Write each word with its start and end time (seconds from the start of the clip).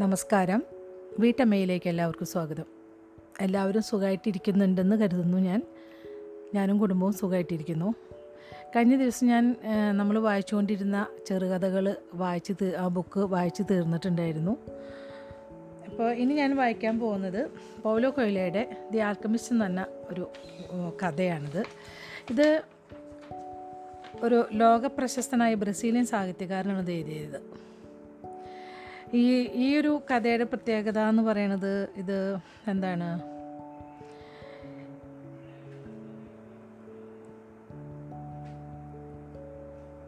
നമസ്കാരം. 0.00 0.62
വീട്ടമ്മയിലേക്ക് 1.18 1.88
എല്ലാവർക്കും 1.88 2.26
സ്വാഗതം. 2.26 2.64
എല്ലാവരും 3.40 3.82
സുഖമായിട്ടിരിക്കുന്നുണ്ടെന്ന് 3.82 4.96
കരുതുന്നു 4.96 5.38
ഞാൻ. 5.38 5.62
ഞാനും 6.54 6.78
കുടുംബവും 6.78 7.12
സുഖമായിട്ടിരിക്കുന്നു 7.12 7.94
കഴിഞ്ഞ 8.76 8.96
ദിവസം 8.96 9.26
ഞാൻ 9.26 9.56
നമ്മൾ 9.92 10.18
വായിച്ചുകൊണ്ടിരുന്ന 10.18 11.06
ചെറുകഥകൾ 11.26 11.96
വായിച്ച് 12.14 12.64
ആ 12.78 12.88
ബുക്ക് 12.88 13.20
വായിച്ച് 13.20 13.62
തീർന്നിട്ടുണ്ടായിരുന്നു. 13.70 14.56
അപ്പോൾ 15.88 16.12
ഇനി 16.12 16.34
ഞാൻ 16.34 16.56
വായിക്കാൻ 16.56 16.98
പോകുന്നത് 16.98 17.50
പൗലോ 17.82 18.10
കൊയിലയുടെ 18.10 18.76
ദി 18.90 18.98
ആൽക്കമിസ്റ്റ് 18.98 19.52
എന്ന് 19.52 19.64
പറഞ്ഞ 19.64 19.84
ഒരു 20.10 20.30
കഥയാണിത്. 21.02 21.62
ഇത് 22.30 22.62
ഒരു 24.22 24.44
ലോകപ്രശസ്തനായ 24.52 25.54
ബ്രസീലിയൻ 25.54 26.06
സാഹിത്യകാരനാണ് 26.06 26.82
ഇത് 26.82 26.92
എഴുതിയത്. 26.92 27.69
ഈ 29.18 29.22
ഈ 29.64 29.76
ഒരു 29.76 30.02
കഥയുടെ 30.10 30.44
പ്രത്യേകത 30.44 30.98
എന്ന് 30.98 31.22
പറയുന്നത് 31.22 31.72
ഇത് 31.96 32.18
എന്താണ്? 32.68 33.08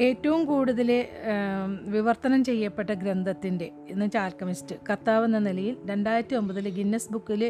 ഏറ്റവും 0.07 0.45
കൂടുതൽ 0.45 0.89
വിവർത്തനം 1.95 2.45
ചെയ്യപ്പെട്ട 2.45 2.91
ഗ്രന്ഥത്തിന്റെ 2.91 3.67
എന്ന് 3.89 4.05
വെച്ചാൽ 4.05 4.21
ആൽക്കമിസ്റ്റ് 4.21 4.77
കർത്താവ് 4.91 5.25
എന്ന 5.25 5.39
നിലയിൽ 5.39 5.77
രണ്ടായിരത്തി 5.91 6.35
ഒമ്പതിൽ 6.35 6.69
ഗിന്നസ് 6.69 7.13
ബുക്കിൽ 7.13 7.43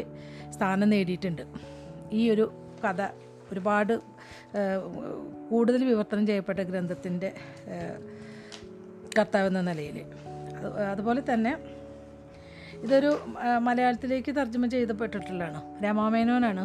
സ്ഥാനം 0.49 0.89
നേടിയിട്ടുണ്ട്. 0.89 1.43
ഈ 2.11 2.29
ഒരു 2.29 2.45
കഥ 2.85 3.01
ഒരുപാട് 3.51 3.93
കൂടുതൽ 5.49 5.83
വിവർത്തനം 5.85 6.27
ചെയ്യപ്പെട്ട 6.27 6.59
ഗ്രന്ഥത്തിന്റെ 6.59 7.31
കർത്താവ് 9.17 9.47
എന്ന 9.47 9.61
നിലയിൽ. 9.61 9.97
അത് 10.63 10.83
അതുപോലെ 10.93 11.21
തന്നെ 11.33 11.53
ഇതൊരു 12.85 13.09
മലയാളത്തിലേക്ക് 13.67 14.31
തർജമ 14.37 14.65
ചെയ്തപ്പെട്ടിട്ടുള്ളതാണ്. 14.75 15.59
രാമാമേനോനാണ് 15.83 16.63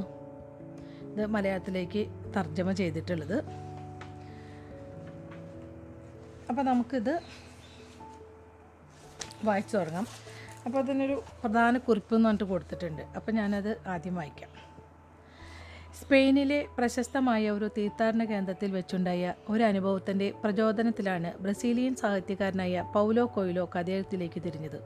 ഇത് 1.12 1.26
മലയാളത്തിലേക്ക് 1.36 2.02
തർജമ 2.36 2.72
ചെയ്തിട്ടുള്ളത്. 2.80 3.36
അപ്പോൾ 6.48 6.62
നമുക്കിത് 6.62 7.14
വായിച്ചു 9.48 9.74
തുടങ്ങാം. 9.76 10.06
അപ്പോൾ 10.66 10.78
അതിനൊരു 10.78 11.16
പ്രധാന 11.42 11.78
കുറിപ്പ് 11.88 12.14
എന്ന് 12.16 12.28
പറഞ്ഞിട്ട് 12.28 12.52
കൊടുത്തിട്ടുണ്ട്. 12.52 13.02
അപ്പോൾ 13.16 13.32
ഞാനത് 13.32 13.70
ആദ്യം 13.94 14.14
വായിക്കാം. 14.20 14.50
സ്പെയിനിലെ 16.02 16.66
പ്രശസ്തമായ 16.78 17.50
ഒരു 17.50 17.70
തീർത്ഥാടന 17.78 18.24
കേന്ദ്രത്തിൽ 18.24 18.70
വെച്ചുണ്ടായ 18.72 19.34
ഒരു 19.48 19.62
അനുഭവത്തിന്റെ 19.62 20.32
പ്രചോദനത്തിലാണ് 20.44 21.38
ബ്രസീലിയൻ 21.38 21.94
സാഹിത്യകാരനായ 21.94 22.84
പൗലോ 22.94 23.32
കൊയിലോ 23.34 23.70
കഥയെഴുത്തിലേക്ക് 23.76 24.42
തിരിഞ്ഞത്. 24.42 24.80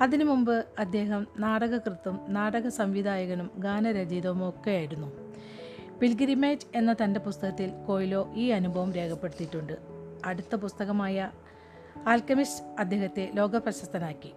അതിനു 0.00 0.24
മുമ്പ് 0.24 0.66
അദ്ദേഹം 0.78 1.26
നാടകകൃത്തും 1.38 2.20
നാടക 2.28 2.68
സംവിധായകനും 2.68 3.50
ഗാനരചയിതവും 3.56 4.48
ഒക്കെയായിരുന്നു. 4.48 5.12
പിൽഗിരിമേജ് 6.00 6.66
എന്ന 6.74 6.92
തന്റെ 6.92 7.20
പുസ്തകത്തിൽ 7.20 7.70
കൊയിലോ 7.86 8.32
ഈ 8.34 8.48
അനുഭവം 8.48 8.92
രേഖപ്പെടുത്തിയിട്ടുണ്ട്. 8.92 9.72
അടുത്ത 10.24 10.54
പുസ്തകമായ 10.54 11.30
ആൽക്കമിസ്റ്റ് 12.06 12.64
അദ്ദേഹത്തെ 12.78 13.30
ലോകപ്രശസ്തനാക്കി. 13.34 14.32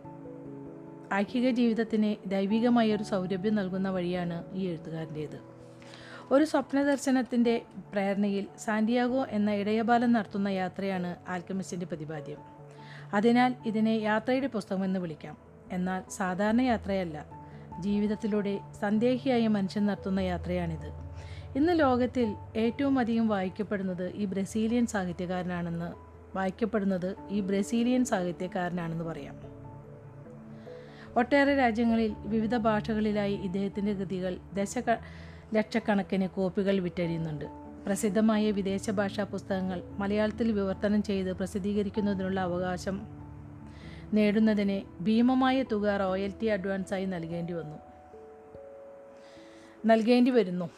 ഐഹിക 1.14 1.50
ജീവിതത്തിന് 1.50 2.30
ദൈവികമായ 2.30 2.96
ഒരു 2.96 3.04
സൗരഭ്യം 3.04 3.56
നൽകുന്ന 3.56 3.90
വഴിയാണ് 3.90 4.44
ഈ 4.54 4.68
എഴുത്തുകാരന്റേത് 4.68 5.57
ഒരു 6.32 6.44
സ്വപ്ന 6.44 6.84
ദർശനത്തിന്റെ 6.84 7.62
പ്രേരണയിൽ 7.92 8.48
സാന്റിയാഗോ 8.60 9.26
എന്ന 9.30 9.52
ഇടയബാലൻ 9.52 10.12
നടത്തുന്ന 10.12 10.48
യാത്രയാണ് 10.48 11.16
ആൽക്കമിസ്റ്റിന്റെ 11.28 11.86
പ്രതിപാദ്യം. 11.86 12.38
അതിനാൽ 13.14 13.56
ഇതിനെ 13.66 13.90
യാത്രയുടെ 13.90 14.48
പുസ്തകമെന്ന് 14.48 15.00
വിളിക്കാം. 15.00 15.38
എന്നാൽ 15.72 16.04
സാധാരണ 16.10 16.62
യാത്രയല്ല. 16.62 17.26
ജീവിതത്തിലൂടെ 17.80 18.60
സന്ദേഹിയായ 18.82 19.48
മനുഷ്യൻ 19.48 19.86
നടത്തുന്ന 19.86 20.20
യാത്രയാണിത്. 20.20 21.08
ഇന്ന് 21.56 21.80
ലോകത്തിൽ 21.80 22.36
ഏറ്റവും 22.56 23.00
അധികം 23.00 23.28
വായിക്കപ്പെടുന്നത് 23.28 24.12
ഈ 24.12 24.26
ബ്രസീലിയൻ 24.26 24.86
സാഹിത്യകാരനാണെന്ന് 24.86 25.92
വായിക്കപ്പെടുന്നത് 26.38 27.16
ഈ 27.30 27.42
ബ്രസീലിയൻ 27.42 28.06
സാഹിത്യകാരനാണെന്ന് 28.06 29.04
പറയാം. 29.04 29.58
ഒട്ടേറെ 31.16 31.56
രാജ്യങ്ങളിൽ 31.56 32.16
വിവിധ 32.18 32.58
ഭാഷകളിലായി 32.58 33.36
ഇദ്ദേഹത്തിന്റെ 33.36 33.94
കൃതികൾ 33.94 34.38
ദശക 34.54 34.96
ലക്ഷക്കണക്കിന് 35.54 36.30
കോപ്പികൾ 36.30 36.80
വിറ്റഴിയുന്നുണ്ട്. 36.80 37.46
പ്രസിദ്ധമായ 37.86 38.52
വിദേശ 38.52 38.90
ഭാഷാ 38.90 39.24
പുസ്തകങ്ങൾ 39.24 39.84
മലയാളത്തിൽ 39.90 40.52
വിവർത്തനം 40.52 41.04
ചെയ്ത് 41.04 41.34
പ്രസിദ്ധീകരിക്കുന്നതിനുള്ള 41.34 42.40
അവകാശം 42.40 43.08
നേടുന്നതിന് 44.14 45.04
ഭീമമായ 45.04 45.64
തുക 45.64 45.98
റോയൽറ്റി 45.98 46.46
അഡ്വാൻസായി 46.46 47.06
നൽകേണ്ടി 47.06 47.54
വന്നു. 47.54 47.78
നൽകേണ്ടി 49.86 50.32
വരുന്നു. 50.32 50.70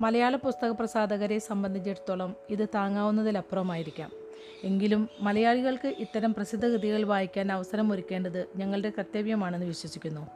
മലയാള 0.00 0.36
പുസ്തക 0.36 0.70
പ്രസാധകരെ 0.70 1.38
സംബന്ധിച്ചിടത്തോളം 1.38 2.36
ഇത് 2.50 2.68
താങ്ങാവുന്നതിലപ്പുറമായിരിക്കാം. 2.74 4.25
എങ്കിലും 4.66 5.08
മലയാളികൾക്ക് 5.20 5.94
ഇത്തരം 5.98 6.34
പ്രസിദ്ധ 6.34 6.66
കൃതികൾ 6.66 7.04
വായിക്കാൻ 7.04 7.52
അവസരം 7.52 7.92
ഒരുക്കേണ്ടത് 7.92 8.46
ഞങ്ങളുടെ 8.56 8.92
കർത്തവ്യമാണെന്ന് 8.98 9.66
വിശ്വസിക്കുന്നു. 9.66 10.26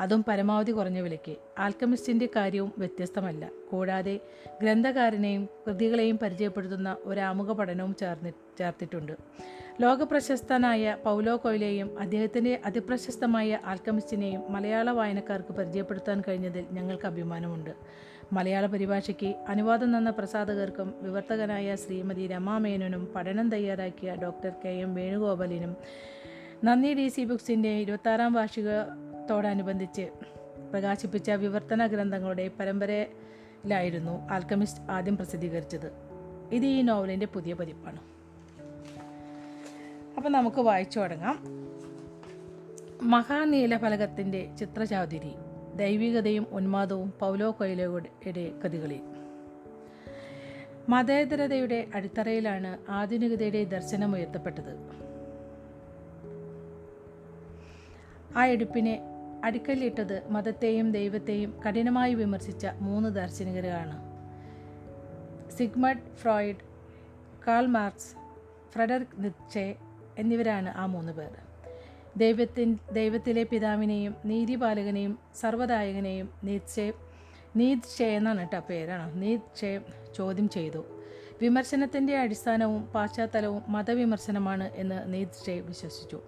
അതും 0.00 0.24
പരമാവധി 0.28 0.72
കുറഞ്ഞ 0.72 1.00
വിലയ്ക്ക്. 1.00 1.36
ആൽക്കമിസ്റ്റിന്റെ 1.58 2.28
കാര്യവും 2.36 2.72
വ്യത്യസ്തമല്ല. 2.78 3.50
കൂടാതെ 3.70 4.20
ഗ്രന്ഥകാരനെയും 4.62 5.48
കൃതികളെയും 5.66 6.18
പരിചയപ്പെടുത്തുന്ന 6.18 6.96
ഒരു 7.04 7.20
ആമുഖ 7.20 7.52
പഠനവും 7.52 7.94
ചേർന്നി 8.00 8.30
ചേർത്തിട്ടുണ്ട്. 8.30 9.12
ലോകപ്രശസ്തനായ 9.80 10.96
പൗലോ 11.04 11.36
കൊയിലെയും 11.36 11.98
അദ്ദേഹത്തിന്റെ 11.98 12.60
അതിപ്രശസ്തമായ 12.66 13.58
ആൽക്കമിസ്റ്റിനെയും 13.64 14.52
മലയാള 14.52 14.90
വായനക്കാർക്ക് 14.90 15.52
പരിചയപ്പെടുത്താൻ 15.52 16.22
കഴിഞ്ഞതിൽ 16.28 16.64
ഞങ്ങൾക്ക് 16.72 17.06
അഭിമാനമുണ്ട്. 17.06 17.70
മലയാള 18.32 18.66
പരിഭാഷയ്ക്ക് 18.66 19.34
അനുവാദം 19.48 19.98
തന്ന 19.98 20.10
പ്രസാധകർക്കും 20.10 20.94
വിവർത്തകനായ 21.02 21.76
ശ്രീമതി 21.76 22.26
രമാമേനോനും 22.26 23.12
പഠനം 23.16 23.50
തയ്യാറാക്കിയ 23.50 24.14
ഡോക്ടർ 24.22 24.52
കെ 24.64 24.68
എം 24.68 24.94
വേണുഗോപാലിനും 24.94 25.76
നന്ദി 26.64 26.94
ഡി 26.94 27.08
സി 27.08 27.24
ബുക്സിന്റെ 27.24 27.68
ഇരുപത്താറാം 27.68 28.32
വാർഷികത്തോടനുബന്ധിച്ച് 28.32 30.08
പ്രകാശിപ്പിച്ച 30.72 31.30
വിവർത്തന 31.30 31.86
ഗ്രന്ഥങ്ങളുടെ 31.86 32.50
പരമ്പരയിലായിരുന്നു 32.60 34.28
ആൽക്കമിസ്റ്റ് 34.30 34.90
ആദ്യം 34.90 35.16
പ്രസിദ്ധീകരിച്ചത്. 35.16 35.92
ഇത് 36.52 36.64
ഈ 36.64 36.82
നോവലിന്റെ 36.82 37.26
പുതിയ 37.26 37.54
പതിപ്പാണ്. 37.54 37.98
അപ്പം 40.16 40.32
നമുക്ക് 40.32 40.60
വായിച്ചു 40.60 41.00
തുടങ്ങാം. 41.00 41.44
മഹാനീലഫലകത്തിന്റെ 43.10 44.56
ചിത്രചാതുരി. 44.58 45.49
ദൈവികതയും 45.80 46.46
ഉന്മാദവും 46.52 47.08
പൗലോ 47.20 47.48
കൊയിലോയുടെ 47.58 48.10
കൃതികളിൽ 48.64 49.02
മതേതരതയുടെ 50.88 51.78
അടിത്തറയിലാണ് 51.94 52.70
ആധുനികതയുടെ 52.90 53.64
ദർശനം 53.64 54.14
ഉയർത്തപ്പെട്ടത്. 54.14 54.72
ആ 58.36 58.44
എടുപ്പിനെ 58.44 58.94
അടിക്കല്ലിട്ടത് 59.44 60.16
മതത്തെയും 60.30 60.92
ദൈവത്തെയും 60.92 61.50
കഠിനമായി 61.68 62.14
വിമർശിച്ച 62.14 62.66
മൂന്ന് 62.80 63.08
ദാർശനികരാണ്. 63.14 63.96
Sigmund 65.50 66.16
Freud 66.16 66.64
Karl 67.46 67.66
Marx 67.66 68.10
Friedrich 68.72 69.16
Nietzsche 69.18 69.66
എന്നിവരാണ് 70.18 70.70
ആ 70.70 70.86
മൂന്ന് 70.86 71.12
പേർ. 71.12 71.34
ദൈവത്തിൻ 72.16 72.78
ദൈവത്തിലെ 72.92 73.42
പിതാവിനെയും 73.42 74.16
നീതിപാലകനെയും 74.24 75.18
സർവദായകനെയും 75.40 76.28
നീത്സെ 76.44 76.92
നീത്ഷെ 77.56 78.04
എന്നാണ് 78.04 78.38
കേട്ടോ 78.38 78.66
പേരാണ്. 78.70 79.22
നീത്ഷെ 79.22 79.80
ചോദ്യം 80.16 80.48
ചെയ്തു. 80.48 80.84
വിമർശനത്തിന്റെ 81.42 82.16
അടിസ്ഥാനവും 82.18 82.82
പാശ്ചാത്തലവും 82.82 83.62
മതവിമർശനമാണ് 83.68 84.70
എന്ന് 84.74 85.14
നീത്ഷെ 85.14 85.60
വിശ്വസിച്ചു. 85.60 86.20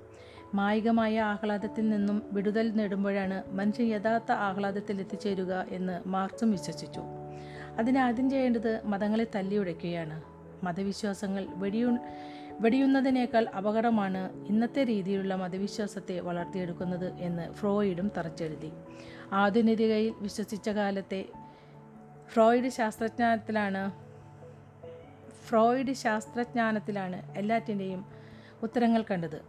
മായികമായ 0.55 1.21
ആഹ്ലാദത്തിൽ 1.21 1.89
നിന്നും 1.89 2.23
വിടുതൽ 2.33 2.71
നേടുമ്പോഴാണ് 2.71 3.43
മനുഷ്യൻ 3.53 3.87
യഥാർത്ഥ 3.87 4.33
ആഹ്ലാദത്തിൽ 4.33 5.01
എത്തിച്ചേരുക 5.01 5.67
എന്ന് 5.71 6.09
മാർക്സും 6.09 6.51
വിശ്വസിച്ചു. 6.51 7.01
അതിനാദ്യം 7.79 8.31
ചെയ്യേണ്ടത് 8.31 8.81
മതങ്ങളെ 8.85 9.27
തല്ലിയുടയ്ക്കുകയാണ് 9.35 10.23
മതവിശ്വാസങ്ങൾ 10.65 11.47
വെടിയു 11.55 11.99
വെടിയുന്നതിനേക്കാൾ 12.61 13.49
അപകടമാണ് 13.49 14.47
ഇന്നത്തെ 14.47 14.85
രീതിയിലുള്ള 14.85 15.35
മതവിശ്വാസത്തെ 15.35 16.21
വളർത്തിയെടുക്കുന്നത് 16.21 17.15
എന്ന് 17.15 17.53
ഫ്രോയിഡും 17.53 18.11
തറച്ചെഴുതി. 18.17 18.73
ആധുനികതയിൽ 19.33 20.15
വിശ്വസിച്ച 20.19 20.69
കാലത്തെ 20.69 21.25
ഫ്രോയിഡ് 22.29 22.69
ശാസ്ത്രജ്ഞാനത്തിലാണ് 22.69 23.93
ഫ്രോയിഡ് 25.43 25.93
ശാസ്ത്രജ്ഞാനത്തിലാണ് 25.93 27.39
എല്ലാറ്റിന്റെയും 27.39 28.05
ഉത്തരങ്ങൾ 28.63 29.05
കണ്ടത്. 29.11 29.43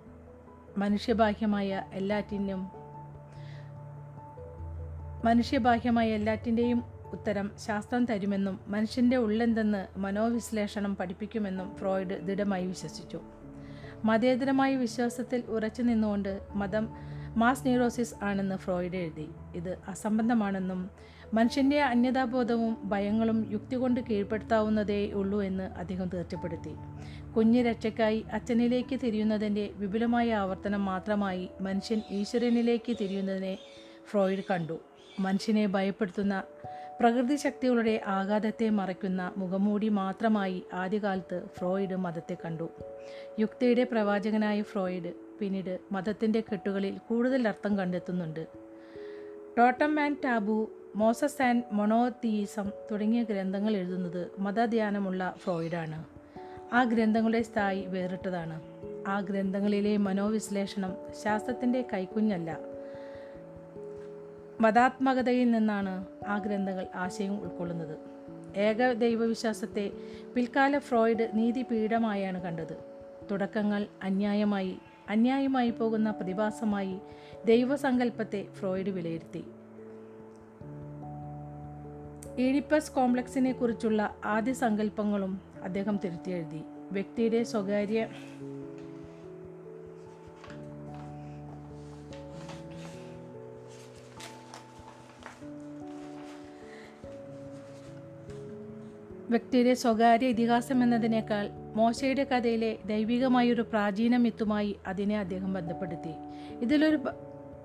മനുഷ്യബാഹ്യമായ 0.77 1.83
എല്ലാറ്റിനും 1.93 2.71
മനുഷ്യബാഹ്യമായ 5.25 6.09
എല്ലാറ്റിന്റെയും 6.09 6.92
ഉത്തരം 7.13 7.51
ശാസ്ത്രം 7.67 8.05
തരുമെന്നും 8.05 8.59
മനുഷ്യന്റെ 8.67 9.17
ഉള്ളെന്തെന്ന് 9.17 9.99
മനോവിശ്ലേഷണം 9.99 10.95
പഠിപ്പിക്കുമെന്നും 10.95 11.75
ഫ്രോയിഡ് 11.75 12.15
ദൃഢമായി 12.27 12.65
വിശ്വസിച്ചു. 12.67 13.21
മതേതരമായ 14.05 14.75
വിശ്വാസത്തിൽ 14.75 15.41
ഉറച്ചു 15.47 15.81
നിന്നുകൊണ്ട് 15.81 16.31
മതം 16.55 16.89
മാസ് 17.37 17.67
ന്യൂറോസിസ് 17.67 18.15
ആണെന്ന് 18.23 18.55
ഫ്രോയിഡ് 18.55 18.95
എഴുതി. 18.95 19.27
ഇത് 19.55 19.77
അസംബന്ധമാണെന്നും 19.87 20.89
മനുഷ്യന്റെ 21.33 21.81
അന്യതാബോധവും 21.83 22.73
ഭയങ്ങളും 22.83 23.51
യുക്തി 23.51 23.75
കൊണ്ട് 23.75 23.99
കീഴ്പ്പെടുത്താവുന്നതേ 23.99 25.11
ഉള്ളൂ 25.11 25.41
എന്ന് 25.41 25.63
അദ്ദേഹം 25.63 26.07
തീർച്ചപ്പെടുത്തി 26.13 26.73
കുഞ്ഞു 27.37 27.61
രക്ഷയ്ക്കായി 27.61 28.25
അച്ഛനിലേക്ക് 28.33 28.99
തിരിയുന്നതിന്റെ 29.03 29.69
വിപുലമായ 29.75 30.33
ആവർത്തനം 30.33 30.85
മാത്രമായി 30.85 31.49
മനുഷ്യൻ 31.61 32.01
ഈശ്വരനിലേക്ക് 32.11 32.93
തിരിയുന്നതിനെ 33.01 33.57
ഫ്രോയിഡ് 34.11 34.43
കണ്ടു. 34.51 34.77
മനുഷ്യനെ 35.19 35.65
ഭയപ്പെടുത്തുന്ന 35.67 36.43
പ്രകൃതി 36.99 37.35
ശക്തികളുടെ 37.35 38.01
ആഘാതത്തെ 38.05 38.69
മറയ്ക്കുന്ന 38.69 39.33
മുഖമൂടി 39.37 39.89
മാത്രമായി 39.89 40.63
ആദ്യകാലത്ത് 40.73 41.41
ഫ്രോയിഡ് 41.57 41.95
മതത്തെ 41.95 42.37
കണ്ടു. 42.45 42.69
യുക്തിയുടെ 43.39 43.83
പ്രവാചകനായ 43.83 44.61
ഫ്രോയിഡ് 44.61 45.13
പിന്നീട് 45.39 45.79
മതത്തിന്റെ 45.91 46.43
കെട്ടുകളിൽ 46.51 46.97
കൂടുതൽ 47.09 47.47
അർത്ഥം 47.47 47.77
കണ്ടെത്തുന്നുണ്ട്. 47.77 48.47
Totem 49.57 49.99
and 49.99 50.17
taboo 50.23 50.71
Moses 50.95 51.41
and 51.41 51.63
monotheism 51.71 52.71
തുടങ്ങിയ 52.91 53.23
ഗ്രന്ഥങ്ങൾ 53.23 53.77
എഴുതുന്നത് 53.77 54.31
മതധ്യാനമുള്ള 54.39 55.35
ഫ്രോയിഡാണ്. 55.37 56.05
ആ 56.73 56.83
ഗ്രന്ഥങ്ങളുടെ 56.83 57.41
സ്ഥായി 57.41 57.85
വേറിട്ടതാണ്. 57.85 58.61
ആ 59.07 59.19
ഗ്രന്ഥങ്ങളിലെ 59.19 59.97
മനോവിശ്ലേഷണം 59.97 60.95
ശാസ്ത്രത്തിന്റെ 61.23 61.85
കൈക്കുഞ്ഞല്ല. 61.93 62.72
മതാത്മകതയിൽ 64.63 65.51
നിന്നാണ് 65.51 65.93
ആ 66.27 66.37
ഗ്രന്ഥങ്ങൾ 66.37 66.85
ആശയം 66.95 67.41
ഉൾക്കൊള്ളുന്നത്. 67.41 67.95
ഏക 68.57 68.91
ദൈവവിശ്വാസത്തെ 68.91 69.91
പിൽക്കാല 70.35 70.77
ഫ്രോയിഡ് 70.77 71.31
നീതിപീഠമായാണ് 71.33 72.41
കണ്ടത്. 72.41 72.77
തുടക്കങ്ങൾ 73.31 73.87
അന്യായമായി 74.03 74.77
അന്യായമായി 75.09 75.69
പോകുന്ന 75.69 76.11
പ്രതിഭാസമായി 76.11 76.95
ദൈവസങ്കല്പത്തെ 77.45 78.45
ഫ്രോയിഡ് 78.53 78.89
വിലയിരുത്തി. 78.89 79.43
ഈഡിപ്പസ് 82.41 82.91
കോംപ്ലക്സിനെ 82.91 83.51
കുറിച്ചുള്ള 83.51 84.15
ആദ്യ 84.25 84.53
സങ്കല്പങ്ങളും 84.53 85.41
അദ്ദേഹം 85.63 85.99
തിരുത്തിയെഴുതി 86.03 86.61
വ്യക്തിയുടെ 86.91 87.43
സ്വകാര്യ 87.43 88.07
വ്യക്തിയുടെ 99.33 99.73
സ്വകാര്യ 99.73 100.27
ഇതിഹാസം 100.27 100.83
എന്നതിനേക്കാൾ 100.83 101.49
മോശയുടെ 101.75 102.23
കഥയിലെ 102.23 102.77
ദൈവികമായൊരു 102.85 103.61
പ്രാചീന 103.61 104.17
മിത്തുമായി 104.17 104.75
അതിനെ 104.87 105.19
അദ്ദേഹം 105.19 105.53
ബന്ധപ്പെടുത്തി. 105.53 106.11
ഇതിലൊരു 106.61 106.99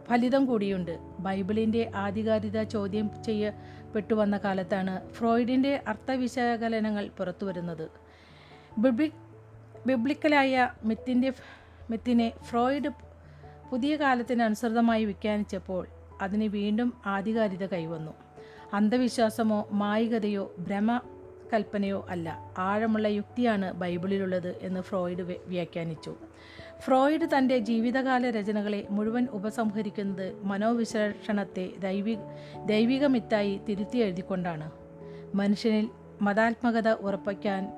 ഫലിതം 0.09 0.47
കൂടിയുണ്ട്. 0.47 0.99
ബൈബിളിന്റെ 1.21 1.91
ആധികാരികത 1.95 2.63
ചോദ്യം 2.63 3.11
ചെയ്യപ്പെട്ടു 3.25 4.15
വന്ന 4.15 4.39
കാലത്താണ് 4.39 5.11
ഫ്രോയിഡിന്റെ 5.11 5.83
അർത്ഥവിശകലനങ്ങൾ 5.89 7.11
പുറത്തു 7.19 7.45
വരുന്നത്. 7.45 7.91
ബിബ്ലി 8.79 9.13
ബിബ്ലിക്കലായ 9.87 10.71
മിത്തിന്റെ 10.85 11.33
മിത്തിനെ 11.91 12.33
ഫ്രോയിഡ് 12.43 12.89
പുതിയ 13.71 13.97
കാലത്തിന് 13.97 14.43
അനുസൃതമായി 14.43 15.05
വ്യാഖ്യാനിച്ചപ്പോൾ 15.05 15.87
അതിന് 16.23 16.45
വീണ്ടും 16.45 16.95
ആധികാരികത 17.07 17.67
കൈവന്നു. 17.67 18.13
അന്ധവിശ്വാസമോ 18.75 19.69
മായികതയോ 19.73 20.55
ഭ്രമകൽപ്പനയോ 21.49 22.07
അല്ല. 22.09 22.53
ആഴമുള്ള 22.59 23.09
യുക്തിയാണ് 23.09 23.73
ബൈബിളിലുള്ളത് 23.73 24.57
എന്ന് 24.63 24.81
ഫ്രോയിഡ് 24.81 25.37
വ്യാഖ്യാനിച്ചു. 25.47 26.15
ഫ്രോയിഡ് 26.81 27.39
തന്റെ 27.39 27.59
ജീവിതകാല 27.59 28.31
രചനകളെ 28.31 28.87
മുഴുവൻ 28.91 29.29
ഉപസംഹരിക്കുന്നത് 29.31 30.45
മനോവിശ്ലേഷണത്തെ 30.45 31.73
ദൈവി 31.79 32.17
ദൈവികമിത്തായി 32.67 33.61
തിരുത്തി 33.69 33.99
എഴുതിക്കൊണ്ടാണ്. 33.99 34.71
മനുഷ്യനിൽ 35.35 35.89
മതാത്മകത 36.23 36.89
ഉറപ്പിക്കാൻ 36.89 37.73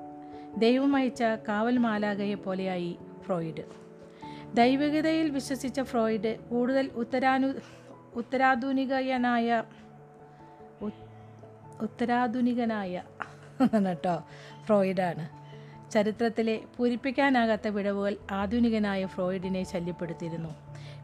ദൈവമയച്ച 0.57 1.23
കാവൽ 1.23 1.77
മാലാകയെ 1.77 2.35
പോലെയായി 2.35 2.97
ഫ്രോയിഡ്. 3.25 3.63
ദൈവികതയിൽ 4.53 5.29
വിശ്വസിച്ച 5.29 5.81
ഫ്രോയിഡ് 5.81 6.39
കൂടുതൽ 6.49 6.89
ഉത്തരാനു 6.95 7.47
ഉത്തരാധുനികനായ 8.15 9.63
ഉത്തരാധുനികനായ 11.81 13.03
കേട്ടോ. 13.65 14.23
ഫ്രോയിഡാണ്. 14.65 15.41
ചരിത്രത്തിലെ 15.91 16.61
പൂരിപ്പിക്കാനാകാത്ത 16.77 17.67
വിടവുകൾ 17.67 18.17
ആധുനികനായ 18.31 19.05
ഫ്രോയിഡിനെ 19.05 19.63
ശല്യപ്പെടുത്തിയിരുന്നു. 19.63 20.49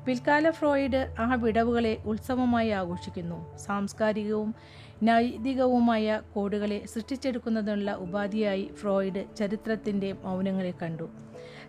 പിൽക്കാല 0.06 0.50
ഫ്രോയിഡ് 0.50 1.15
ആ 1.19 1.33
വിടവുകളെ 1.33 1.98
ഉത്സവമായി 2.06 2.69
ആഘോഷിക്കുന്നു. 2.69 3.57
സാംസ്കാരികവും 3.57 4.56
നൈതികവുമായ 5.04 6.21
കോഡുകളെ 6.36 6.86
സൃഷ്ടിച്ചെടുക്കുന്നതിനുള്ള 6.86 7.92
ഉപാധിയായി 7.92 8.69
ഫ്രോയിഡ് 8.75 9.36
ചരിത്രത്തിന്റെ 9.36 10.15
മൗനങ്ങളെ 10.24 10.74
കണ്ടു. 10.81 11.09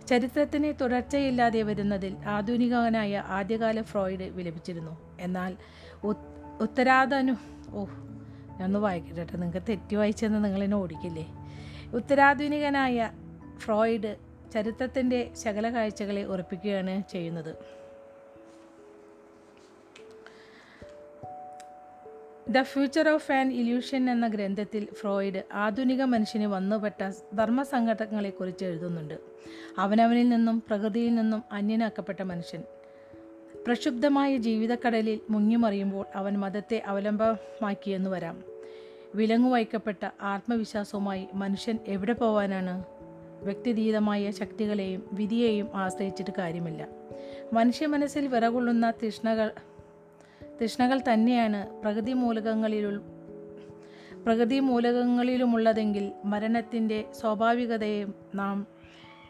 ചരിത്രത്തിന് 0.09 0.73
തുടർച്ചയില്ലാതെ 0.81 1.63
വരുന്നതിൽ 1.63 2.17
ആധുനികനായ 2.27 3.25
ആദ്യകാല 3.27 3.83
ഫ്രോയിഡ് 3.83 4.23
വിലപിച്ചിരുന്നു. 4.23 5.17
എന്നാൽ 5.21 5.57
ഉത്തരാധനു 6.05 6.53
ഉത്തരാധനു 6.61 7.33
ഞാനൊന്ന് 8.59 8.79
വായിക്കട്ടെ. 8.79 9.15
കേട്ടോ 9.15 9.37
നിങ്ങൾക്ക് 9.37 9.67
തെറ്റി 9.69 9.95
വായിച്ചെന്ന് 9.95 10.45
നിങ്ങളെന്നെ 10.45 10.77
ഓടിക്കില്ലേ? 10.77 11.27
ഉത്തരാധുനികനായ 11.95 13.13
ഫ്രോയിഡ് 13.59 14.17
ചരിത്രത്തിന്റെ 14.55 15.31
ശകല 15.45 15.75
കാഴ്ചകളെ 15.75 16.23
ഉറപ്പിക്കുകയാണ് 16.23 17.03
ചെയ്യുന്നത്. 17.13 17.79
The 22.51 22.63
future 22.63 23.09
of 23.09 23.33
an 23.33 23.53
illusion 23.53 24.11
എന്ന 24.11 24.29
ഗ്രന്ഥത്തിൽ 24.29 24.87
ഫ്രോയിഡ് 25.01 25.43
ആധുനിക 25.53 26.03
മനുഷ്യന് 26.03 26.45
വന്നുപെട്ട 26.45 27.11
ധർമ്മസങ്കടങ്ങളെക്കുറിച്ച് 27.35 28.65
എഴുതുന്നുണ്ട്. 28.65 29.19
അവനവനിൽ 29.79 30.29
നിന്നും 30.29 30.63
പ്രകൃതിയിൽ 30.67 31.15
നിന്നും 31.15 31.45
അന്യനാക്കപ്പെട്ട 31.53 32.23
മനുഷ്യൻ. 32.23 32.63
പ്രക്ഷുബ്ധമായ 33.67 34.37
ജീവിതക്കടലിൽ 34.37 35.21
മുങ്ങിമറിയുമ്പോൾ 35.31 36.07
അവൻ 36.15 36.41
മതത്തെ 36.41 36.83
അവലംബമാക്കിയെന്ന് 36.87 38.11
വരാം. 38.11 38.48
വിലങ്ങു 39.15 39.51
വയ്ക്കപ്പെട്ട 39.51 40.09
ആത്മവിശ്വാസവുമായി 40.23 41.29
മനുഷ്യൻ 41.35 41.79
എവിടെ 41.87 42.13
പോവാനാണ്? 42.13 42.85
വ്യക്തിതീതമായ 43.43 44.31
ശക്തികളെയും 44.31 45.09
വിധിയെയും 45.13 45.71
ആശ്രയിച്ചിട്ട് 45.75 46.31
കാര്യമില്ല. 46.39 46.87
മനുഷ്യ 47.53 47.87
മനസ്സിൽ 47.87 48.29
വിറകൊള്ളുന്ന 48.29 48.91
തൃഷ്ണകൾ 48.91 49.51
തൃഷ്ണകൾ 50.63 51.01
തന്നെയാണ് 51.13 51.81
പ്രകൃതി 51.83 52.13
മൂലകങ്ങളിലുൾ 52.13 53.01
പ്രകൃതി 54.25 54.59
മൂലകങ്ങളിലുമുള്ളതെങ്കിൽ 54.59 56.13
മരണത്തിന്റെ 56.25 57.05
സ്വാഭാവികതയെ 57.21 58.05
നാം 58.35 58.67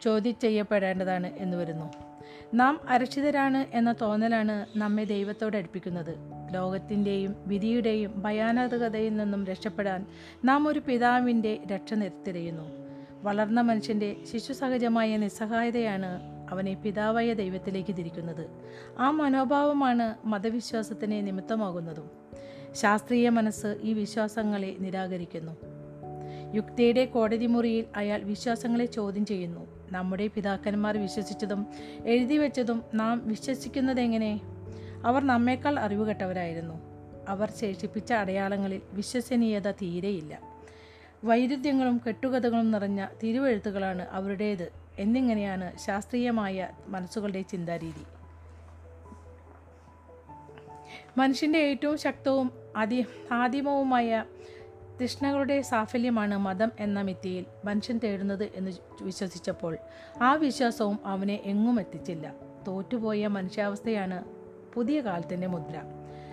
ചോദ്യം 0.02 0.34
ചെയ്യപ്പെടേണ്ടതാണ് 0.42 1.26
എന്ന് 1.26 1.56
വരുന്നു. 1.56 2.07
നാം 2.54 2.80
അരക്ഷിതരാണ് 2.88 3.76
എന്ന 3.76 3.94
തോന്നലാണ് 4.00 4.78
നമ്മെ 4.78 5.04
ദൈവത്തോട് 5.04 5.56
അടുപ്പിക്കുന്നത്. 5.56 6.38
ലോകത്തിന്റെയും 6.54 7.36
വിധിയുടെയും 7.46 8.22
ഭയാനകതയിൽ 8.22 9.16
നിന്നും 9.16 9.44
രക്ഷപ്പെടാൻ 9.44 10.06
നാം 10.44 10.68
ഒരു 10.68 10.82
പിതാവിന്റെ 10.86 11.58
രക്ഷ 11.72 11.94
നിർത്തിരയുന്നു 11.94 12.88
വളർന്ന 13.22 13.60
മനുഷ്യന്റെ 13.60 14.16
ശിശുസഹജമായ 14.32 15.16
നിസ്സഹായതയാണ് 15.16 16.38
അവനെ 16.50 16.74
പിതാവായ 16.74 17.32
ദൈവത്തിലേക്ക് 17.32 17.96
തിരിക്കുന്നത്. 17.96 18.50
ആ 18.98 19.10
മനോഭാവമാണ് 19.10 20.26
മതവിശ്വാസത്തിന് 20.26 21.26
നിമിത്തമാകുന്നതും. 21.26 22.10
ശാസ്ത്രീയ 22.72 23.28
മനസ്സ് 23.28 23.78
ഈ 23.82 23.92
വിശ്വാസങ്ങളെ 23.92 24.76
നിരാകരിക്കുന്നു. 24.78 25.52
യുക്തിയുടെ 26.54 27.04
കോടതി 27.04 27.46
മുറിയിൽ 27.46 27.84
അയാൾ 27.96 28.22
വിശ്വാസങ്ങളെ 28.22 28.84
ചോദ്യം 28.84 29.26
ചെയ്യുന്നു. 29.26 29.77
നമ്മുടെ 29.92 30.26
പിതാക്കന്മാർ 30.26 30.98
വിശ്വസിച്ചതും 30.98 31.66
എഴുതി 32.06 32.38
വെച്ചതും 32.38 32.82
നാം 32.94 33.28
വിശ്വസിക്കുന്നതെങ്ങനെ 33.28 34.40
അവർ 35.04 35.24
നമ്മേക്കാൾ 35.24 35.78
അറിവുകെട്ടവരായിരുന്നു. 35.78 36.74
അവർ 37.28 37.50
ശേഷിപ്പിച്ച 37.50 38.12
അടയാളങ്ങളിൽ 38.12 38.80
വിശ്വസനീയത 38.92 39.70
തീരെയില്ല. 39.70 40.40
വൈരുദ്ധ്യങ്ങളും 41.24 42.00
കെട്ടുകഥകളും 42.06 42.70
നിറഞ്ഞ 42.70 43.06
തിരുവെഴുത്തുകളാണ് 43.22 44.06
അവരുടേത് 44.10 44.72
എന്നിങ്ങനെയാണ് 44.98 45.78
ശാസ്ത്രീയമായ 45.78 46.68
മനസ്സുകളുടെ 46.86 47.42
ചിന്താരീതി. 47.42 48.04
മനുഷ്യന്റെ 51.18 51.58
ഏറ്റവും 51.58 51.98
ശക്തവും 51.98 52.52
അതി 52.76 53.04
ആദിമവുമായ 53.32 54.24
തൃഷ്ണകളുടെ 55.02 55.62
സാഫല്യമാണ് 55.62 56.38
മതം 56.38 56.72
എന്ന 56.80 57.00
മിത്തിയിൽ 57.00 57.44
മനുഷ്യൻ 57.64 58.00
തേടുന്നത് 58.04 58.44
എന്ന് 58.44 58.70
വിശ്വസിച്ചപ്പോൾ 59.02 59.78
ആ 60.22 60.34
വിശ്വാസവും 60.34 60.98
അവനെ 61.04 61.34
എങ്ങും 61.34 61.80
എത്തിച്ചില്ല. 61.80 62.34
തോറ്റുപോയ 62.68 63.26
മനുഷ്യാവസ്ഥയാണ് 63.26 64.24
പുതിയ 64.74 65.00
കാലത്തിന്റെ 65.00 65.46
മുദ്ര. 65.46 65.82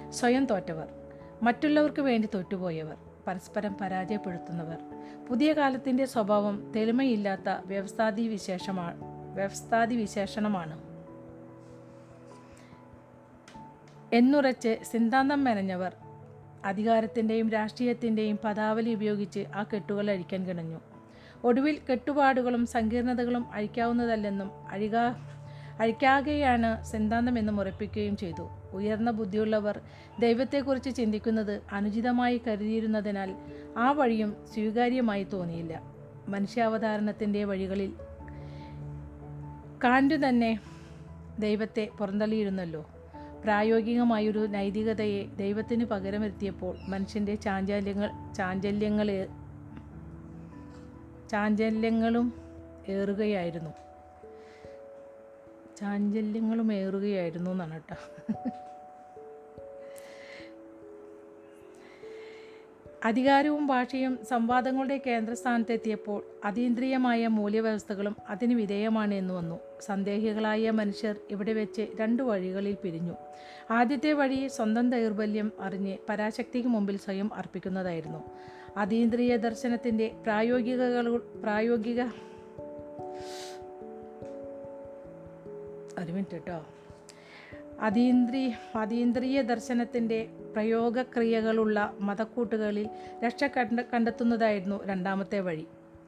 സ്വയം 0.10 0.46
തോറ്റവർ 0.46 0.88
മറ്റുള്ളവർക്ക് 1.44 2.00
വേണ്ടി 2.00 2.30
തോറ്റുപോയവർ 2.34 2.98
പരസ്പരം 3.28 3.76
പരാജയപ്പെടുത്തുന്നവർ. 3.82 4.78
പുതിയ 5.26 5.54
കാലത്തിന്റെ 5.54 6.06
സ്വഭാവം 6.06 6.72
തെളിമയില്ലാത്ത 6.76 7.50
വ്യവസ്ഥാതി 7.66 8.28
വിശേഷമാണ് 8.28 9.02
വ്യവസ്ഥാതി 9.34 9.96
വിശേഷണമാണ്. 9.96 10.82
എന്നുറച്ച് 14.14 14.78
സിദ്ധാന്തം 14.84 15.44
മെനഞ്ഞവർ 15.44 15.96
അധികാരത്തിന്റെയും 16.66 17.50
രാഷ്ട്രീയത്തിന്റെയും 17.50 18.40
പദാവലി 18.44 18.94
ഉപയോഗിച്ച് 18.94 19.46
ആ 19.56 19.64
കെട്ടുകൾ 19.64 20.10
അഴിക്കാൻ 20.10 20.48
കിണഞ്ഞു. 20.48 20.80
ഒടുവിൽ 21.44 21.80
കെട്ടുപാടുകളും 21.90 22.66
സങ്കീർണതകളും 22.66 23.54
അഴിക്കാവുന്നതല്ലെന്നും 23.54 24.52
അഴികാ 24.70 25.16
അഴിക്കാകെയാണ് 25.80 26.84
സിദ്ധാന്തമെന്നും 26.84 27.60
ഉറപ്പിക്കുകയും 27.60 28.18
ചെയ്തു. 28.18 28.50
ഉയർന്ന 28.74 29.12
ബുദ്ധിയുള്ളവർ 29.12 29.80
ദൈവത്തെക്കുറിച്ച് 30.20 30.96
ചിന്തിക്കുന്നത് 30.96 31.62
അനുചിതമായി 31.72 32.42
കരുതിയിരുന്നതിനാൽ 32.48 33.36
ആ 33.78 33.92
വഴിയും 33.92 34.36
സ്വീകാര്യമായി 34.54 35.24
തോന്നിയില്ല. 35.24 35.82
മനുഷ്യാവതാരണത്തിന്റെ 36.28 37.44
വഴികളിൽ 37.44 37.94
കാണ്ടു 39.84 40.16
തന്നെ 40.16 40.60
ദൈവത്തെ 41.40 41.90
പുറന്തള്ളിയിരുന്നല്ലോ. 42.00 42.90
പ്രായോഗികമായൊരു 43.46 44.40
നൈതികതയെ 44.40 45.22
ദൈവത്തിന് 45.38 45.86
പകരം 45.86 46.26
എത്തിയപ്പോൾ 46.26 46.78
മനുഷ്യന്റെ 46.88 47.36
ചാഞ്ചാല്യങ്ങൾ 47.36 48.10
ചാഞ്ചല്യങ്ങൾ 48.36 49.10
ചാഞ്ചല്യങ്ങളും 51.32 52.28
ഏറുകയായിരുന്നു. 52.88 53.72
ചാഞ്ചല്യങ്ങളും 55.80 56.74
ഏറുകയായിരുന്നു 56.74 57.52
എന്നാണ് 57.52 57.74
കേട്ടോ. 57.74 57.98
അധികാരവും 63.04 63.68
ഭാഷയും 63.68 64.14
സംവാദങ്ങളുടെ 64.30 64.98
കേന്ദ്രസ്ഥാനത്തെത്തിയപ്പോൾ 65.08 66.20
അതീന്ദ്രിയമായ 66.44 67.28
മൂല്യവ്യവസ്ഥകളും 67.28 68.16
അതിന് 68.30 68.54
വിധേയമാണ് 68.54 69.14
എന്ന് 69.14 69.34
വന്നു. 69.34 69.58
സന്ദേഹികളായ 69.82 70.72
മനുഷ്യർ 70.72 71.16
ഇവിടെ 71.30 71.54
വെച്ച് 71.54 71.88
രണ്ട് 72.00 72.24
വഴികളിൽ 72.24 72.78
പിരിഞ്ഞു. 72.84 73.16
ആദ്യത്തെ 73.72 74.14
വഴി 74.14 74.48
സ്വന്തം 74.48 74.90
ദൗർബല്യം 74.90 75.52
അറിഞ്ഞ് 75.60 75.98
പരാശക്തിക്ക് 76.10 76.68
മുമ്പിൽ 76.68 76.98
സ്വയം 76.98 77.34
അർപ്പിക്കുന്നതായിരുന്നു. 77.34 78.24
അതീന്ദ്രിയ 78.78 79.38
ദർശനത്തിന്റെ 79.38 80.08
പ്രായോഗികകൾ 80.24 81.18
പ്രായോഗിക 81.18 82.04
ഒരു 86.00 86.12
കേട്ടോ 86.34 86.66
അതീന്ദ്രിയ 88.76 89.42
ദർശനത്തിന്റെ 89.42 90.30
പ്രയോഗക്രിയകളുള്ള 90.54 91.94
മതക്കൂട്ടുകളിൽ 92.00 92.90
രക്ഷ 93.26 93.44
കണ്ട 93.44 93.80
കണ്ടെത്തുന്നതായിരുന്നു 93.80 94.84
രണ്ടാമത്തെ 94.84 95.40
വഴി. 95.40 95.68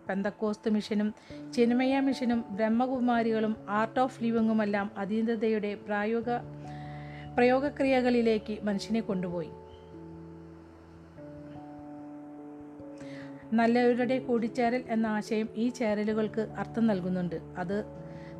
പെന്തക്കോസ്ത് 0.09 0.69
മിഷനും 0.69 1.13
ചിന്മയ 1.53 1.99
മിഷനും 1.99 2.45
ബ്രഹ്മകുമാരികളും 2.49 3.55
ആർട്ട് 3.69 3.99
ഓഫ് 3.99 4.23
ലിവിങ്ങുമെല്ലാം 4.23 4.91
അതീന്ദ്രതയുടെ 4.97 5.75
പ്രായോഗ 5.75 6.29
പ്രയോഗക്രിയകളിലേക്ക് 7.37 8.57
മനുഷ്യനെ 8.63 8.99
കൊണ്ടുപോയി. 8.99 9.49
നല്ലവരുടെ 13.53 14.19
കൂടിച്ചേരൽ 14.19 14.83
എന്ന 14.89 15.07
ആശയം 15.07 15.49
ഈ 15.55 15.69
ചേരലുകൾക്ക് 15.69 16.41
അർത്ഥം 16.57 16.87
നൽകുന്നുണ്ട്. 16.87 17.35
അത് 17.35 17.85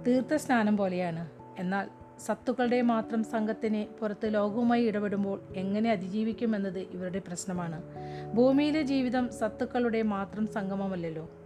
തീർത്ഥസ്നാനം 0.08 0.78
പോലെയാണ്. 0.78 1.30
എന്നാൽ 1.60 1.90
സത്തുക്കളുടെ 2.26 2.82
മാത്രം 2.82 3.24
സംഘത്തിന് 3.24 4.00
പുറത്ത് 4.00 4.34
ലോകവുമായി 4.34 4.84
ഇടപെടുമ്പോൾ 4.84 5.42
എങ്ങനെ 5.56 5.92
അതിജീവിക്കുമെന്നത് 5.92 6.80
ഇവരുടെ 6.80 7.20
പ്രശ്നമാണ്. 7.20 7.84
ഭൂമിയിലെ 8.34 8.82
ജീവിതം 8.82 9.30
സത്തുക്കളുടെ 9.40 10.02
മാത്രം 10.02 10.48
സംഗമമല്ലല്ലോ. 10.48 11.37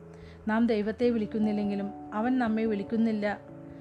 നാം 0.48 0.68
ദൈവത്തെ 0.68 1.10
വിളിക്കുന്നില്ലെങ്കിലും 1.10 1.94
അവൻ 2.14 2.40
നമ്മെ 2.40 2.66
വിളിക്കുന്നില്ല 2.66 3.40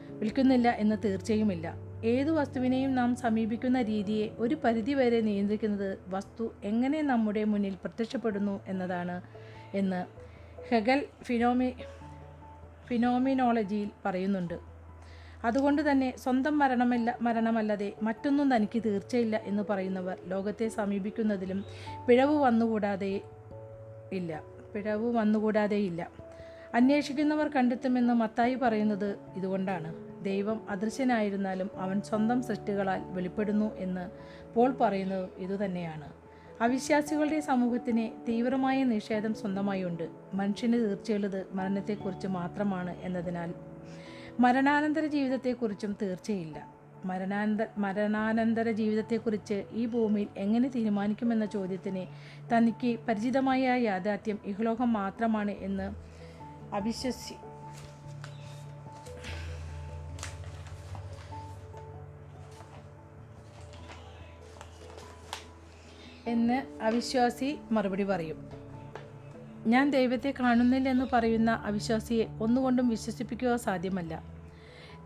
വിളിക്കുന്നില്ല 0.08 0.70
എന്ന് 0.70 0.96
തീർച്ചയുമില്ല. 1.04 1.74
ഏതു 2.04 2.30
വസ്തുവിനെയും 2.30 2.94
നാം 2.94 3.16
സമീപിക്കുന്ന 3.16 3.82
രീതിയെ 3.82 4.28
ഒരു 4.38 4.56
പരിധിവരെ 4.64 5.20
നിയന്ത്രിക്കുന്നത് 5.20 5.98
വസ്തു 6.08 6.54
എങ്ങനെ 6.64 7.02
നമ്മുടെ 7.02 7.44
മുന്നിൽ 7.44 7.74
പ്രത്യക്ഷപ്പെടുന്നു 7.74 8.60
എന്നതാണ് 8.66 9.20
എന്ന് 9.74 10.04
ഹെഗൽ 10.70 11.04
ഫിനോമി 11.22 11.74
ഫിനോമിനോളജിയിൽ 12.86 13.88
പറയുന്നുണ്ട്. 14.04 14.58
അതുകൊണ്ട് 15.44 15.90
തന്നെ 15.90 16.16
സ്വന്തം 16.16 16.58
മരണമല്ല 16.58 17.18
മരണമല്ലാതെ 17.20 17.92
മറ്റൊന്നും 18.02 18.56
തനിക്ക് 18.56 18.82
തീർച്ചയില്ല 18.86 19.40
എന്ന് 19.44 19.62
പറയുന്നവർ 19.70 20.18
ലോകത്തെ 20.26 20.68
സമീപിക്കുന്നതിലും 20.68 21.64
പിഴവ് 22.08 22.36
വന്നുകൂടാതെ 22.36 23.20
ഇല്ല 24.12 24.42
പിഴവ് 24.74 25.14
വന്നുകൂടാതെ 25.14 25.76
ഇല്ല. 25.76 26.19
അന്വേഷിക്കുന്നവർ 26.74 27.48
കണ്ടെത്തുമെന്ന് 27.48 28.14
മത്തായി 28.14 28.54
പറയുന്നത് 28.54 29.18
ഇതുകൊണ്ടാണ്. 29.36 29.94
ദൈവം 30.22 30.70
അദൃശ്യനായിരുന്നാലും 30.70 31.70
അവൻ 31.76 32.00
സ്വന്തം 32.00 32.42
സൃഷ്ടികളാൽ 32.42 33.00
വെളിപ്പെടുന്നു 33.04 33.76
എന്ന് 33.76 34.10
പോൾ 34.54 34.72
പറയുന്നത് 34.80 35.28
ഇതുതന്നെയാണ്. 35.38 36.12
അവിശ്വാസികളുടെ 36.62 37.40
സമൂഹത്തിന് 37.40 38.26
തീവ്രമായ 38.28 38.84
നിഷേധം 38.84 39.34
സ്വന്തമായുണ്ട്. 39.34 40.08
മനുഷ്യന് 40.34 40.72
തീർച്ചയുള്ളത് 40.72 41.46
മരണത്തെക്കുറിച്ച് 41.52 42.26
മാത്രമാണ് 42.26 42.96
എന്നതിനാൽ 43.02 43.54
മരണാനന്തര 44.40 45.06
ജീവിതത്തെക്കുറിച്ചും 45.06 45.96
തീർച്ചയില്ല. 46.02 46.68
മരണാനന്ത 47.04 47.60
മരണാനന്തര 47.78 48.70
ജീവിതത്തെക്കുറിച്ച് 48.70 49.64
ഈ 49.72 49.86
ഭൂമിയിൽ 49.86 50.28
എങ്ങനെ 50.36 50.68
തീരുമാനിക്കുമെന്ന 50.68 51.44
ചോദ്യത്തിന് 51.46 52.06
തനിക്ക് 52.52 52.98
പരിചിതമായ 53.08 53.62
യാഥാർത്ഥ്യം 53.82 54.38
ഇഹലോകം 54.44 54.92
മാത്രമാണ് 54.92 55.50
എന്ന് 55.50 56.09
അവിശ്വസി 56.72 57.34
എന്ന് 66.30 66.82
അവിശ്വാസി 66.82 67.58
മറുപടി 67.72 68.04
പറയും. 68.04 68.50
ഞാൻ 69.66 69.90
ദൈവത്തെ 69.90 70.34
കാണുന്നില്ല 70.40 70.88
എന്ന് 70.88 71.04
പറയുന്ന 71.12 71.50
അവിശ്വാസിയെ 71.50 72.26
ഒന്നുകൊണ്ടും 72.40 72.88
വിശ്വസിപ്പിക്കുക 72.88 73.56
സാധ്യമല്ല. 73.56 74.22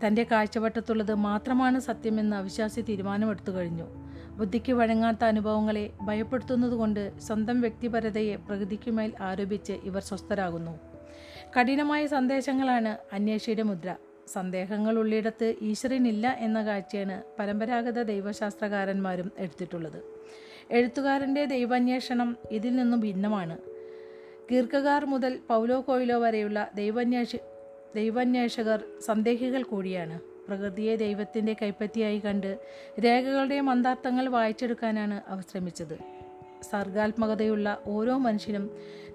തന്റെ 0.07 0.23
കാഴ്ചവട്ടത്തുള്ളത് 0.31 1.13
മാത്രമാണ് 1.13 1.79
സത്യമെന്ന് 1.79 2.35
അവിശ്വാസി 2.35 2.81
തീരുമാനമെടുത്തു 2.81 3.51
കഴിഞ്ഞു. 3.51 3.85
ബുദ്ധിക്ക് 4.29 4.71
വഴങ്ങാത്ത 4.71 5.23
അനുഭവങ്ങളെ 5.23 5.93
ഭയപ്പെടുത്തുന്നതുകൊണ്ട് 6.01 7.19
സ്വന്തം 7.19 7.61
വ്യക്തിപരതയെ 7.61 8.35
പ്രകൃതിക്കുമേൽ 8.35 9.13
ആരോപിച്ച് 9.21 9.73
ഇവർ 9.73 10.01
സ്വസ്ഥരാകുന്നു. 10.01 10.94
കഠിനമായ 11.59 12.07
സന്ദേശങ്ങളാണ് 12.07 12.97
അന്വേഷിയുടെ 13.13 13.63
മുദ്ര. 13.63 13.95
സന്ദേഹങ്ങൾ 14.27 14.99
ഉള്ളിടത്ത് 14.99 15.55
ഈശ്വരനില്ല 15.61 16.37
എന്ന 16.39 16.65
കാഴ്ചയാണ് 16.65 17.23
പരമ്പരാഗത 17.39 18.01
ദൈവശാസ്ത്രകാരന്മാരും 18.01 19.31
എടുത്തിട്ടുള്ളത്. 19.37 20.03
എഴുത്തുകാരന്റെ 20.71 21.45
ദൈവാന്വേഷണം 21.45 22.37
ഇതിൽ 22.51 22.75
നിന്നും 22.75 22.99
ഭിന്നമാണ്. 22.99 23.57
കീർക്കഗാർ 24.51 25.05
മുതൽ 25.05 25.39
പൗലോ 25.49 25.81
കോയിലോ 25.81 26.19
വരെയുള്ള 26.19 26.71
ദൈവാന്വേഷ 26.75 27.35
ദൈവാന്വേഷകർ 27.95 28.83
സന്ദേഹികൾ 28.99 29.63
കൂടിയാണ്. 29.63 30.19
പ്രകൃതിയെ 30.47 30.95
ദൈവത്തിന്റെ 30.95 31.55
കൈപ്പറ്റിയായി 31.61 32.19
കണ്ട് 32.19 32.59
രേഖകളുടെ 33.05 33.61
മന്ദാർത്ഥങ്ങൾ 33.61 34.29
വായിച്ചെടുക്കാനാണ് 34.29 35.21
അവർ 35.27 35.43
ശ്രമിച്ചത്. 35.51 36.15
സർഗാത്മകതയുള്ള 36.71 37.79
ഓരോ 37.85 38.17
മനുഷ്യനും 38.17 38.69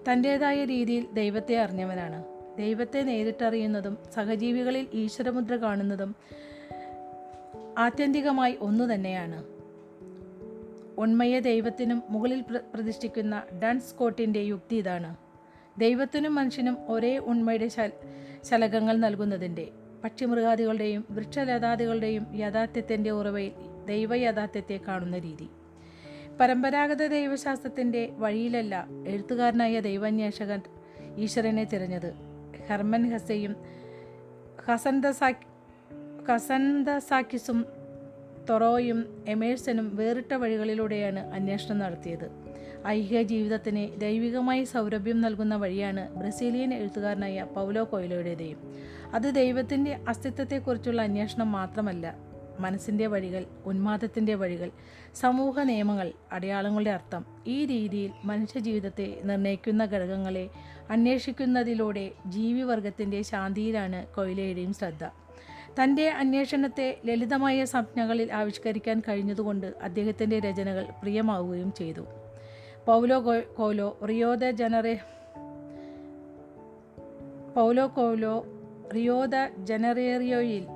തന്റേതായ 0.08 0.64
രീതിയിൽ 0.64 1.06
ദൈവത്തെ 1.12 1.56
അറിഞ്ഞവനാണ്. 1.58 2.24
ദൈവത്തെ 2.58 3.02
നേരിട്ടറിയുന്നതും 3.02 3.98
സഹജീവികളിൽ 4.14 4.86
ഈശ്വരമുദ്ര 4.94 5.56
കാണുന്നതും 5.56 6.14
ആത്യന്തികമായി 7.78 8.56
ഒന്നു 8.60 8.94
തന്നെയാണ്. 8.94 9.44
ഉണ്മയ 10.98 11.40
ദൈവത്തിനും 11.40 12.02
മുകളിൽ 12.10 12.40
പ്ര- 12.40 12.60
പ്രതിഷ്ഠിക്കുന്ന 12.74 13.42
ഡൺ 13.62 13.80
സ്കോട്ടിന്റെ 13.80 14.40
യുക്തി 14.40 14.76
ഇതാണ്. 14.76 15.16
ദൈവത്തിനും 15.78 16.34
മനുഷ്യനും 16.34 16.78
ഒരേ 16.88 17.18
ഉണ്മയുടെ 17.18 17.68
ശലകങ്ങൾ 18.44 18.96
നൽകുന്നതിന്റെ 18.96 19.68
പക്ഷിമൃഗാദികളുടെയും 20.04 21.04
വൃക്ഷലതാദികളുടെയും 21.10 22.26
യാഥാർത്ഥ്യത്തിന്റെ 22.34 23.10
ഉറവയിൽ 23.10 23.52
ദൈവ 23.88 24.14
യാഥാർത്ഥ്യത്തെ 24.14 24.80
കാണുന്ന 24.88 25.18
രീതി. 25.18 25.48
പരമ്പരാഗത 26.40 27.06
ദൈവശാസ്ത്രത്തിന്റെ 27.06 28.02
വഴിയിലല്ല 28.18 28.74
എഴുത്തുകാരനായ 29.06 29.80
ദൈവാന്വേഷകൻ 29.80 30.60
ഈശ്വരനെ 31.16 31.64
തിരഞ്ഞത്. 31.64 32.10
ഹെർമൻ 32.68 33.02
ഹസയും 33.12 33.54
ഹസന്തസാക് 34.66 35.44
ഹസന്തസാക്കിസും 36.28 37.58
തൊറോയും 38.48 39.00
എമേഴ്സനും 39.28 39.96
വേറിട്ട 39.96 40.32
വഴികളിലൂടെയാണ് 40.34 41.20
അന്വേഷണം 41.36 41.78
നടത്തിയത്. 41.78 42.26
ഐഹിക 42.86 43.22
ജീവിതത്തിന് 43.22 44.00
ദൈവികമായി 44.00 44.64
സൗരഭ്യം 44.64 45.20
നൽകുന്ന 45.20 45.56
വഴിയാണ് 45.56 46.02
ബ്രസീലിയൻ 46.18 46.74
എഴുത്തുകാരനായ 46.74 47.46
പൗലോ 47.56 47.84
കൊയിലോയുടേതേയും 47.84 48.60
അത് 49.14 49.34
ദൈവത്തിന്റെ 49.34 49.98
അസ്തിത്വത്തെക്കുറിച്ചുള്ള 50.08 51.00
അന്വേഷണം 51.02 51.52
മാത്രമല്ല 51.52 52.06
മനസ്സിന്റെ 52.60 53.06
വഴികൾ 53.06 53.46
ഉന്മാദത്തിന്റെ 53.66 54.34
വഴികൾ 54.34 54.70
സമൂഹ 55.14 55.62
നിയമങ്ങൾ 55.62 56.12
അടയാളങ്ങളുടെ 56.32 56.90
അർത്ഥം. 56.90 57.24
ഈ 57.46 57.64
രീതിയിൽ 57.64 58.10
മനുഷ്യജീവിതത്തെ 58.24 59.20
നിർണയിക്കുന്ന 59.24 59.84
ഘടകങ്ങളെ 59.84 60.50
അന്വേഷിക്കുന്നതിലൂടെ 60.90 62.10
ജീവിവർഗത്തിന്റെ 62.26 63.22
ശാന്തിയിലാണ് 63.22 64.06
കൊയിലയുടെയും 64.06 64.72
ശ്രദ്ധ. 64.72 65.04
തന്റെ 65.82 66.08
അന്വേഷണത്തെ 66.08 67.00
ലളിതമായ 67.06 67.64
സംജ്ഞകളിൽ 67.64 68.32
ആവിഷ്കരിക്കാൻ 68.32 69.02
കഴിഞ്ഞതുകൊണ്ട് 69.08 69.66
അദ്ദേഹത്തിന്റെ 69.82 70.40
രചനകൾ 70.40 70.86
പ്രിയമാവുകയും 71.02 71.72
ചെയ്തു. 71.72 72.00
പൗലോ 72.86 73.26
കോലോ 73.26 73.42
കോലോ 73.58 73.98
റിയോദ 74.08 74.44
ജനറേ 74.44 74.94
പൗലോ 77.56 77.86
കോലോ 77.86 78.46
റിയോദ 78.94 79.30
ജനറേറിയോയിൽ 79.58 80.66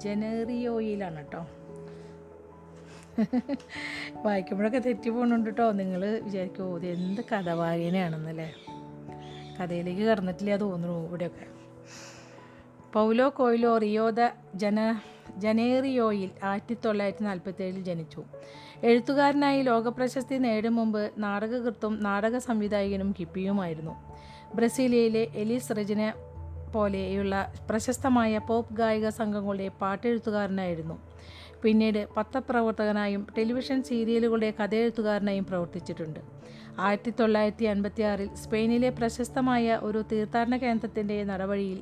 ജനറിയോയിലാണ് 0.00 1.16
കേട്ടോ. 1.16 1.46
വായിക്കുമ്പോഴൊക്കെ 4.22 4.78
തെറ്റി 4.78 5.10
പോകുന്നുണ്ട് 5.10 5.50
കേട്ടോ. 5.50 5.72
നിങ്ങൾ 5.72 6.20
വിചാരിക്കും 6.20 6.76
ഇത് 6.76 6.86
എന്ത് 6.86 7.20
കഥ 7.32 7.50
വായനയാണെന്നല്ലേ? 7.50 8.54
കഥയിലേക്ക് 9.60 10.02
കടന്നിട്ടില്ല 10.02 10.56
തോന്നുന്നു 10.56 11.08
ഇവിടെയൊക്കെ. 11.08 11.46
പൗലോ 12.92 13.28
കോയിലോ 13.28 13.78
റിയോദ 13.78 14.14
ജന 14.54 15.00
ജനേറിയോയിൽ 15.36 16.30
ആയിരത്തി 16.42 16.76
തൊള്ളായിരത്തി 16.84 17.22
നാൽപ്പത്തേഴിൽ 17.24 17.84
ജനിച്ചു. 17.84 18.24
എഴുത്തുകാരനായി 18.82 19.62
ലോകപ്രശസ്തി 19.62 20.34
നേടും 20.34 20.74
മുമ്പ് 20.74 21.12
നാടകകൃത്തും 21.18 22.02
നാടക 22.02 22.38
സംവിധായകനും 22.38 23.14
കിപ്പിയുമായിരുന്നു 23.20 24.12
ബ്രസീലിയയിലെ 24.54 25.28
എലിസ് 25.34 25.76
റെജിന 25.76 26.12
പോലെയുള്ള 26.76 27.34
പ്രശസ്തമായ 27.68 28.38
പോപ്പ് 28.48 28.76
ഗായിക 28.80 29.08
സംഘങ്ങളുടെ 29.20 29.66
പാട്ടെഴുത്തുകാരനായിരുന്നു. 29.82 30.96
പിന്നീട് 31.62 32.00
പത്രപ്രവർത്തകനായും 32.16 33.22
ടെലിവിഷൻ 33.36 33.78
സീരിയലുകളുടെ 33.88 34.50
കഥയെഴുത്തുകാരനായും 34.58 35.44
പ്രവർത്തിച്ചിട്ടുണ്ട്. 35.50 36.20
ആയിരത്തി 36.84 37.12
തൊള്ളായിരത്തി 37.18 37.66
അൻപത്തി 37.72 38.02
ആറിൽ 38.10 38.28
സ്പെയിനിലെ 38.42 38.90
പ്രശസ്തമായ 38.98 39.76
ഒരു 39.88 40.00
തീർത്ഥാടന 40.10 40.56
കേന്ദ്രത്തിന്റെ 40.64 41.16
നടപടിയിൽ 41.30 41.80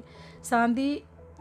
സാന്തി 0.51 0.89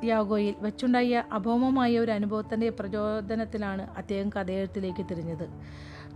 യാഗോയിൽ 0.10 0.54
വെച്ചുണ്ടായ 0.66 1.24
അഭൗമമായ 1.38 2.00
ഒരു 2.04 2.12
അനുഭവത്തിന്റെ 2.12 2.70
പ്രചോദനത്തിലാണ് 2.78 3.84
അദ്ദേഹം 4.00 4.30
കഥയെഴുത്തിലേക്ക് 4.36 5.04
തിരിഞ്ഞത്. 5.10 5.46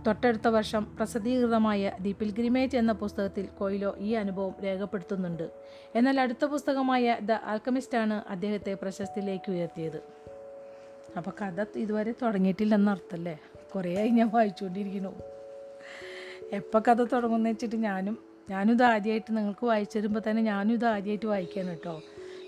തൊട്ടടുത്ത 0.06 0.48
വർഷം 0.48 0.82
പ്രസിദ്ധീകൃതമായ 0.98 1.92
ദി 2.00 2.12
പിൽഗ്രിമേജ് 2.20 2.76
എന്ന 2.76 2.92
പുസ്തകത്തിൽ 2.92 3.46
കൊയ്ലോ 3.58 3.90
ഈ 3.98 4.10
അനുഭവം 4.14 4.54
രേഖപ്പെടുത്തുന്നുണ്ട്. 4.64 5.46
എന്നാൽ 5.94 6.20
അടുത്ത 6.20 6.44
പുസ്തകമായ 6.44 7.16
ദ 7.22 7.32
ആൽക്കമിസ്റ്റാണ് 7.52 8.22
അദ്ദേഹത്തെ 8.28 8.74
പ്രശസ്തിയിലേക്ക് 8.82 9.50
ഉയർത്തിയത്. 9.50 10.00
അപ്പോൾ 11.16 11.32
കഥ 11.42 11.64
ഇതുവരെ 11.76 12.14
തുടങ്ങിയിട്ടില്ലെന്നർത്ഥല്ലേ 12.22 13.36
കുറേ 13.74 13.92
ആയി 14.00 14.10
ഞാൻ 14.10 14.30
വായിച്ചുകൊണ്ടിരിക്കുന്നു. 14.34 15.12
എപ്പോൾ 16.52 16.80
കഥ 16.88 17.00
തുടങ്ങുമെന്ന് 17.12 17.50
വെച്ചിട്ട് 17.50 17.76
ഞാനും 17.76 18.16
ഞാനും 18.50 18.72
ഇത് 18.72 18.82
ആദ്യമായിട്ട് 18.82 19.36
നിങ്ങൾക്ക് 19.36 19.66
വായിച്ചു 19.66 19.98
തരുമ്പോൾ 19.98 20.22
തന്നെ 20.30 20.42
ഞാനും 20.42 20.74
ഇത് 20.74 20.86
ആദ്യമായിട്ട് 20.86 21.26
വായിക്കാൻ 21.26 21.68
കേട്ടോ. 21.68 21.94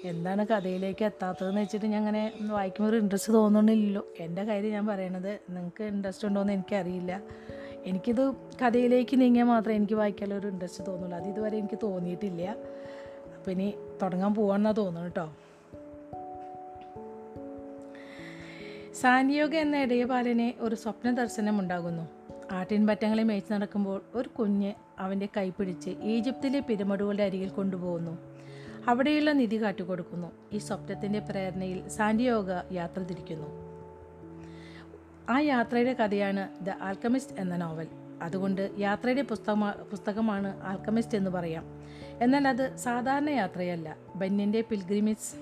എന്താണ് 0.05 0.47
കഥയിലേക്ക് 0.47 1.05
എത്താത്തതെന്ന് 1.05 1.61
വെച്ചിട്ട് 1.61 1.87
ഞാൻ 1.87 1.99
അങ്ങനെ 1.99 2.33
വായിക്കുമ്പോൾ 2.41 2.91
ഒരു 2.91 2.97
ഇൻട്രസ്റ്റ് 2.97 3.33
തോന്നുന്നില്ലല്ലോ. 3.33 4.07
എന്റെ 4.21 4.45
കാര്യം 4.45 4.71
ഞാൻ 4.71 4.87
പറയണത് 4.87 5.39
നിങ്ങൾക്ക് 5.51 5.85
ഇൻട്രസ്റ്റ് 5.85 6.29
ഉണ്ടോയെന്ന് 6.29 6.53
എനിക്കറിയില്ല. 6.53 7.21
എനിക്കിത് 7.85 8.33
കഥയിലേക്ക് 8.33 9.21
നീങ്ങിയാൽ 9.21 9.47
മാത്രമേ 9.47 9.75
എനിക്ക് 9.75 9.95
വായിക്കാനുള്ള 9.95 10.41
ഒരു 10.41 10.47
ഇൻട്രസ്റ്റ് 10.47 10.87
തോന്നുള്ളൂ. 10.87 11.19
അത് 11.19 11.29
ഇതുവരെ 11.29 11.59
എനിക്ക് 11.59 11.79
തോന്നിയിട്ടില്ല. 11.83 12.43
അപ്പോൾ 13.37 13.51
ഇനി 13.51 13.75
തുടങ്ങാൻ 14.03 14.35
പോകാമെന്നാണ് 14.35 14.77
തോന്നുന്നു 14.77 15.01
കേട്ടോ. 15.01 15.33
സാനിയോഗ 18.95 19.57
എന്ന 19.57 19.77
ഇടയപാലനെ 19.77 20.55
ഒരു 20.61 20.75
സ്വപ്ന 20.75 21.11
ദർശനം 21.15 21.61
ഉണ്ടാകുന്നു. 21.61 22.09
ആട്ടിൻപറ്റങ്ങളെ 22.51 23.23
മേച്ച് 23.23 23.53
നടക്കുമ്പോൾ 23.53 24.03
ഒരു 24.15 24.29
കുഞ്ഞ് 24.29 24.73
അവന്റെ 24.99 25.29
കൈ 25.37 25.51
പിടിച്ച് 25.51 25.91
ഈജിപ്തിലെ 25.91 26.61
പിരമിഡുകളുടെ 26.61 27.23
അരികിൽ 27.23 27.49
കൊണ്ടുപോകുന്നു. 27.49 28.38
അവിടെയുള്ള 28.89 29.33
നിധി 29.33 29.63
കാട്ടിക്കൊടുക്കുന്നു. 29.63 30.33
ഈ 30.53 30.59
സ്വപ്നത്തിന്റെ 30.59 31.19
പ്രേരണയിൽ 31.19 31.89
സാന്റിയോഗ 31.89 32.47
യാത്ര 32.73 33.01
തിരിക്കുന്നു. 33.01 33.47
ആ 35.31 35.39
യാത്രയുടെ 35.39 35.93
കഥയാണ് 35.93 36.65
ദ 36.65 36.71
ആൽക്കമിസ്റ്റ് 36.71 37.41
എന്ന 37.41 37.57
നോവൽ. 37.57 37.87
അതുകൊണ്ട് 38.23 38.71
യാത്രയുടെ 38.79 39.23
പുസ്തകമാ 39.23 39.71
പുസ്തകമാണ് 39.71 40.63
ആൽക്കമിസ്റ്റ് 40.63 41.17
എന്ന് 41.17 41.31
പറയാം. 41.31 41.65
എന്നാൽ 42.23 42.49
അത് 42.49 42.77
സാധാരണ 42.77 43.31
യാത്രയല്ല. 43.31 43.97
ബന്യന്റെ 44.17 44.61
പിൽഗ്രിമിസ് 44.61 45.35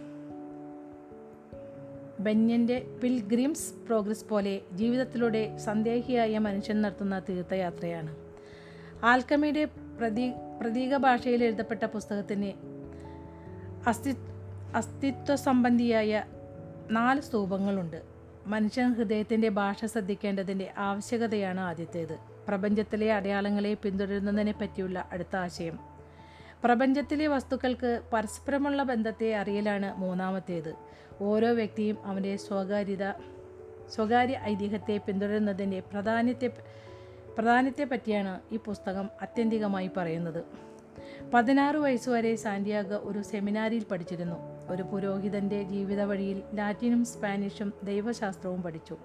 ബന്യന്റെ 2.20 2.86
പിൽഗ്രിംസ് 3.02 3.86
പ്രോഗ്രസ് 3.86 4.24
പോലെ 4.24 4.60
ജീവിതത്തിലൂടെ 4.72 5.56
സന്ദേഹിയായ 5.56 6.38
മനുഷ്യൻ 6.38 6.82
നടത്തുന്ന 6.82 7.18
തീർത്ഥയാത്രയാണ്. 7.18 8.16
ആൽക്കമിയുടെ 9.04 9.64
പ്രതീ 9.98 10.32
പ്രതീക 10.60 10.96
ഭാഷയിൽ 10.96 11.44
എഴുതപ്പെട്ട 11.44 11.84
പുസ്തകത്തിന് 11.84 12.75
അസ്തി 13.86 14.16
അസ്തിത്വ 14.74 15.34
സംബന്ധിയായ 15.34 16.24
നാല് 16.90 17.20
സ്തൂപങ്ങളുണ്ട്. 17.20 18.02
മനുഷ്യൻ 18.46 18.92
ഹൃദയത്തിന്റെ 18.92 19.48
ഭാഷ 19.48 19.84
ശ്രദ്ധിക്കേണ്ടതിന്റെ 19.84 20.72
ആവശ്യകതയാണ് 20.78 21.60
ആദ്യത്തേത്. 21.60 22.18
പ്രപഞ്ചത്തിലെ 22.48 23.14
അടയാളങ്ങളെ 23.14 23.74
പിന്തുടരുന്നതിനെ 23.74 24.52
പറ്റിയുള്ള 24.52 25.08
അടുത്ത 25.12 25.36
ആശയം. 25.36 25.78
പ്രപഞ്ചത്തിലെ 26.64 27.26
വസ്തുക്കൾക്ക് 27.26 28.00
പരസ്പരമുള്ള 28.12 28.82
ബന്ധത്തെ 28.82 29.34
അറിയലാണ് 29.34 29.94
മൂന്നാമത്തേത്. 29.96 30.74
ഓരോ 31.20 31.52
വ്യക്തിയും 31.52 31.98
അവന്റെ 32.04 32.36
സ്വകാര്യത 32.36 33.10
സ്വകാര്യ 33.88 34.38
ഐതിഹ്യത്തെ 34.42 35.00
പിന്തുടരുന്നതിന്റെ 35.06 35.80
പ്രാധാന്യത്തെ 35.80 36.46
പ്രാധാന്യത്തെ 37.38 37.84
പറ്റിയാണ് 37.84 38.40
ഈ 38.52 38.56
പുസ്തകം 38.56 39.10
അത്യന്തികമായി 39.22 39.90
പറയുന്നത്. 39.96 40.65
പതിനാറ് 41.34 41.76
വയസ്സുവരെ 41.76 42.36
സാന്റിയാഗോ 42.36 42.96
ഒരു 42.96 43.22
സെമിനാരിയിൽ 43.22 43.84
പഠിച്ചിരുന്നു. 43.84 44.36
ഒരു 44.68 44.82
പുരോഹിതന്റെ 44.82 45.62
ജീവിത 45.62 46.02
വഴിയിൽ 46.02 46.42
ലാറ്റിനും 46.54 47.04
സ്പാനിഷും 47.04 47.72
ദൈവശാസ്ത്രവും 47.82 48.62
പഠിച്ചു. 48.62 48.96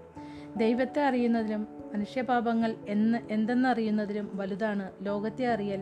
ദൈവത്തെ 0.55 1.01
അറിയുന്നതിലും 1.01 1.67
മനുഷ്യപാപങ്ങൾ 1.93 2.75
എന്ന് 2.87 3.17
എന്തെന്നറിയുന്നതിലും 3.31 4.31
വലുതാണ് 4.33 4.91
ലോകത്തെ 5.01 5.47
അറിയൽ 5.47 5.81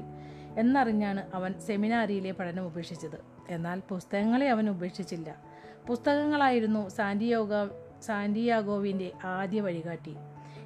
എന്നറിഞ്ഞാണ് 0.57 1.23
അവൻ 1.33 1.53
സെമിനാരിയിലെ 1.59 2.31
പഠനം 2.31 2.65
ഉപേക്ഷിച്ചത്. 2.65 3.19
എന്നാൽ 3.49 3.81
പുസ്തകങ്ങളെ 3.89 4.49
അവൻ 4.49 4.69
ഉപേക്ഷിച്ചില്ല. 4.69 5.35
പുസ്തകങ്ങളായിരുന്നു 5.87 6.89
സാന്റിയോഗ 6.89 7.67
സാന്റിയാഗോവിന്റെ 8.01 9.11
ആദ്യ 9.23 9.61
വഴികാട്ടി. 9.61 10.15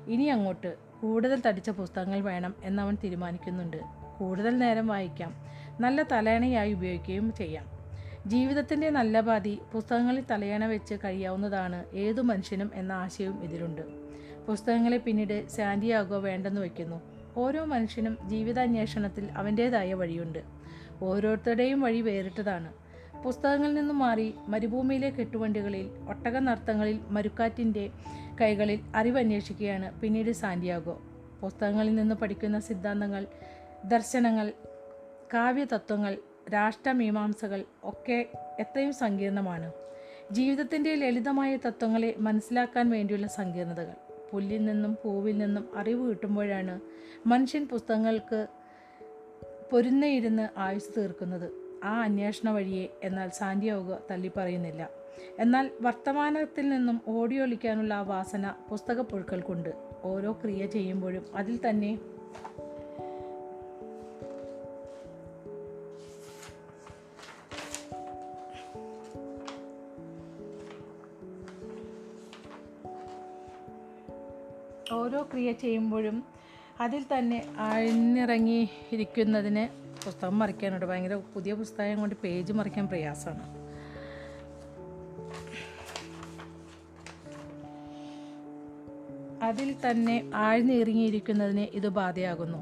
ഇനി 0.07 0.23
അങ്ങോട്ട് 0.23 0.75
കൂടുതൽ 1.01 1.41
തടിച്ച 1.47 1.69
പുസ്തകങ്ങൾ 1.69 2.19
വേണം 2.19 2.55
എന്നവൻ 2.63 2.97
തീരുമാനിക്കുന്നുണ്ട്. 3.03 3.77
കൂടുതൽ 4.19 4.57
നേരം 4.57 4.88
വായിക്കാം. 4.88 5.53
നല്ല 5.79 6.03
തലയണയായി 6.03 6.73
ഉപയോഗിക്കുകയും 6.73 7.33
ചെയ്യാം. 7.33 7.73
ജീവിതത്തിന്റെ 8.27 8.89
നല്ല 8.89 9.19
പാതി 9.19 9.59
പുസ്തകങ്ങളിൽ 9.73 10.23
തലയണ 10.31 10.65
വെച്ച് 10.65 10.95
കഴിയാവുന്നതാണ് 11.03 11.86
ഏതു 11.93 12.21
മനുഷ്യനും 12.21 12.71
എന്ന 12.73 12.91
ആശയവും 12.91 13.43
ഇതിലുണ്ട്. 13.43 13.81
പുസ്തകങ്ങളെ 14.47 14.97
പിന്നീട് 14.97 15.47
സാന്റിയാഗോ 15.47 16.19
വേണ്ടെന്ന് 16.19 16.62
വയ്ക്കുന്നു. 16.62 17.01
ഓരോ 17.38 17.65
മനുഷ്യനും 17.65 18.17
ജീവിതാന്വേഷണത്തിൽ 18.27 19.29
അവന്റേതായ 19.31 19.93
വഴിയുണ്ട്. 19.93 20.39
ഓരോരുത്തരുടെയും 21.01 21.81
വഴി 21.81 22.01
വേറിട്ടതാണ്. 22.01 22.73
പുസ്തകങ്ങളിൽ 23.23 23.73
നിന്നും 23.73 23.99
മാറി 23.99 24.33
മരുഭൂമിയിലെ 24.47 25.09
കെട്ടുവണ്ടികളിൽ 25.09 25.89
ഒട്ടക 26.09 26.38
നർത്തങ്ങളിൽ 26.38 26.99
മരുക്കാറ്റിന്റെ 27.09 27.89
കൈകളിൽ 28.41 28.79
അറിവന്വേഷിക്കുകയാണ് 28.95 30.01
പിന്നീട് 30.01 30.31
സാന്റിയാഗോ. 30.31 31.01
പുസ്തകങ്ങളിൽ 31.41 31.95
നിന്ന് 31.95 32.15
പഠിക്കുന്ന 32.15 32.59
സിദ്ധാന്തങ്ങൾ 32.59 33.27
ദർശനങ്ങൾ 33.86 34.53
കാവ്യതത്വങ്ങൾ 35.34 36.17
രാഷ്ട്രമീമാംസകൾ 36.54 37.63
ഒക്കെ 37.84 38.32
എത്രയും 38.60 38.93
സങ്കീർണമാണ്. 38.93 39.72
ജീവിതത്തിന്റെ 40.32 40.96
ലളിതമായ 40.96 41.58
തത്വങ്ങളെ 41.58 42.15
മനസ്സിലാക്കാൻ 42.17 42.89
വേണ്ടിയുള്ള 42.89 43.28
സങ്കീർണതകൾ. 43.28 43.93
പുല്ലിൽ 44.32 44.65
നിന്നും 44.65 44.98
പൂവിൽ 45.04 45.38
നിന്നും 45.38 45.69
അറിവ് 45.76 46.10
കിട്ടുമ്പോഴാണ് 46.10 46.82
മനുഷ്യൻ 47.28 47.67
പുസ്തകങ്ങൾക്ക് 47.67 48.48
പൊരുന്നയിരുന്ന് 49.72 50.50
ആയുസ് 50.58 51.00
തീർക്കുന്നത്. 51.00 51.52
ആ 51.84 52.02
അന്വേഷണ 52.02 52.50
വഴിയെ 52.50 52.88
എന്നാൽ 53.04 53.30
സാന്റിയോഗ 53.30 53.93
തള്ളിപ്പറയുന്നില്ല. 54.12 54.89
എന്നാൽ 55.39 55.69
വർത്തമാനത്തിൽ 55.82 56.69
നിന്നും 56.69 57.02
ഓടിയൊളിക്കാനുള്ള 57.08 57.93
ആ 57.93 58.02
വാസന 58.02 58.54
പുസ്തകപ്പുഴുക്കൾക്കുണ്ട് 58.69 59.69
ഓരോ 60.04 60.32
ക്രിയ 60.32 60.65
ചെയ്യുമ്പോഴും 60.65 61.26
അതിൽ 61.36 61.60
തന്നെ 61.69 62.00
ഓരോ 75.04 75.24
ക്രിയ 75.32 75.52
ചെയ്യുമ്പോഴും 75.52 76.24
അതിൽ 76.82 77.06
തന്നെ 77.18 77.46
ആഴ്ന്നിറങ്ങി 77.58 78.70
ഇരിക്കുന്നതിന് 78.92 79.84
പുസ്തകം 80.06 80.39
മറിക്കാനുണ്ട് 80.39 80.86
ഭയങ്കര 80.86 81.13
പുതിയ 81.13 81.54
പുസ്തകം 81.54 82.00
കൊണ്ട് 82.00 82.16
പേജ് 82.24 82.54
മറിക്കാൻ 82.54 82.88
പ്രയാസമാണ്. 82.88 83.63
അതിൽ 89.44 89.76
തന്നെ 89.89 90.32
ആഴ്ന്നിറങ്ങിയിരിക്കുന്നതിന് 90.36 91.68
ഇത് 91.74 91.89
ബാധയാകുന്നു. 91.89 92.58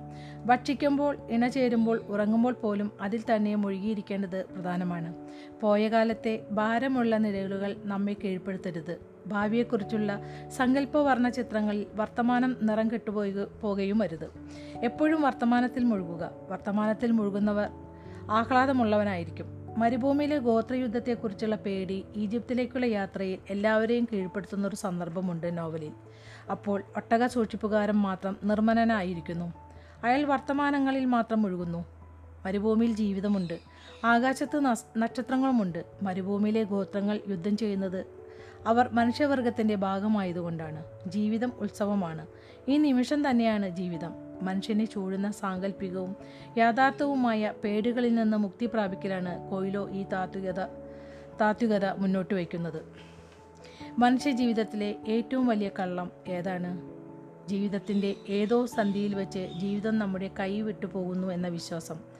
ഭക്ഷിക്കുമ്പോൾ 0.46 1.18
ഇണചേരുമ്പോൾ 1.30 2.02
ഉറങ്ങുമ്പോൾ 2.08 2.54
പോലും 2.54 2.92
അതിൽ 3.02 3.24
തന്നെ 3.36 3.56
മുഴുകിയിരിക്കേണ്ടത് 3.56 4.46
പ്രധാനമാണ്. 4.46 5.14
പോയ 5.62 5.88
കാലത്തെ 5.88 6.48
ഭാരമുള്ള 6.52 7.18
നിലകളുകൾ 7.18 7.76
നമ്മെ 7.84 8.14
കീഴ്പ്പെടുത്തരുത്. 8.14 9.11
ഭാവിയെക്കുറിച്ചുള്ള 9.28 10.20
സങ്കല്പവർണ 10.50 11.30
ചിത്രങ്ങളിൽ 11.30 11.86
വർത്തമാനം 11.96 12.58
നിറം 12.62 12.92
കെട്ടുപോയി 12.92 13.34
പോകുകയും 13.62 14.04
അരുത്. 14.04 14.30
എപ്പോഴും 14.84 15.22
വർത്തമാനത്തിൽ 15.22 15.84
മുഴുകുക. 15.84 16.32
വർത്തമാനത്തിൽ 16.50 17.12
മുഴുകുന്നവർ 17.12 17.70
ആഹ്ലാദമുള്ളവനായിരിക്കും. 18.32 19.62
മരുഭൂമിയിലെ 19.78 20.38
ഗോത്രയുദ്ധത്തെക്കുറിച്ചുള്ള 20.38 21.56
പേടി 21.56 22.06
ഈജിപ്തിലേക്കുള്ള 22.16 22.86
യാത്രയിൽ 22.86 23.40
എല്ലാവരെയും 23.50 24.08
കീഴ്പ്പെടുത്തുന്ന 24.14 24.68
ഒരു 24.68 24.76
സന്ദർഭമുണ്ട് 24.76 25.58
നോവലിൽ. 25.58 25.92
അപ്പോൾ 26.52 26.84
ഒട്ടക 26.96 27.28
സൂക്ഷിപ്പുകാരൻ 27.28 27.94
മാത്രം 27.94 28.38
നിർമ്മലനായിരിക്കുന്നു 28.44 29.54
അയാൾ 30.04 30.24
വർത്തമാനങ്ങളിൽ 30.24 31.06
മാത്രം 31.06 31.42
മുഴുകുന്നു. 31.42 31.86
മരുഭൂമിയിൽ 32.46 32.96
ജീവിതമുണ്ട്. 32.96 33.60
ആകാശത്ത് 34.06 34.66
നക്ഷത്രങ്ങളുമുണ്ട്. 34.98 35.86
മരുഭൂമിയിലെ 36.04 36.64
ഗോത്രങ്ങൾ 36.64 37.20
യുദ്ധം 37.30 37.58
ചെയ്യുന്നത് 37.58 38.21
അവർ 38.66 38.90
മനുഷ്യവർഗത്തിന്റെ 38.92 39.76
ഭാഗമായതുകൊണ്ടാണ്. 39.76 40.84
ജീവിതം 41.08 41.54
ഉത്സവമാണ്. 41.60 42.28
ഈ 42.68 42.78
നിമിഷം 42.78 43.30
തന്നെയാണ് 43.30 43.70
ജീവിതം. 43.70 44.14
മനുഷ്യനെ 44.42 44.86
ചൂഴുന്ന 44.86 45.32
സാങ്കല്പികവും 45.32 46.16
യാഥാർത്ഥവുമായ 46.58 47.54
പേടുകളിൽ 47.64 48.16
നിന്ന് 48.16 48.38
മുക്തി 48.38 48.66
പ്രാപിക്കലാണ് 48.66 49.52
കൊയിലോ 49.52 49.90
ഈ 49.90 50.04
താത്വികത 50.04 50.66
താത്വികത 51.42 51.86
മുന്നോട്ട് 51.86 52.34
വയ്ക്കുന്നത്. 52.34 52.82
മനുഷ്യ 53.98 54.32
ജീവിതത്തിലെ 54.32 54.96
ഏറ്റവും 55.08 55.48
വലിയ 55.48 55.70
കള്ളം 55.80 56.12
ഏതാണ്? 56.28 57.02
ജീവിതത്തിന്റെ 57.50 58.16
ഏതോ 58.30 58.66
സന്ധിയിൽ 58.66 59.16
വെച്ച് 59.16 59.50
ജീവിതം 59.58 60.00
നമ്മുടെ 60.00 60.32
കൈ 60.40 60.62
വിട്ടു 60.62 60.86
പോകുന്നു 60.86 61.28
എന്ന 61.28 61.48
വിശ്വാസം. 61.48 62.11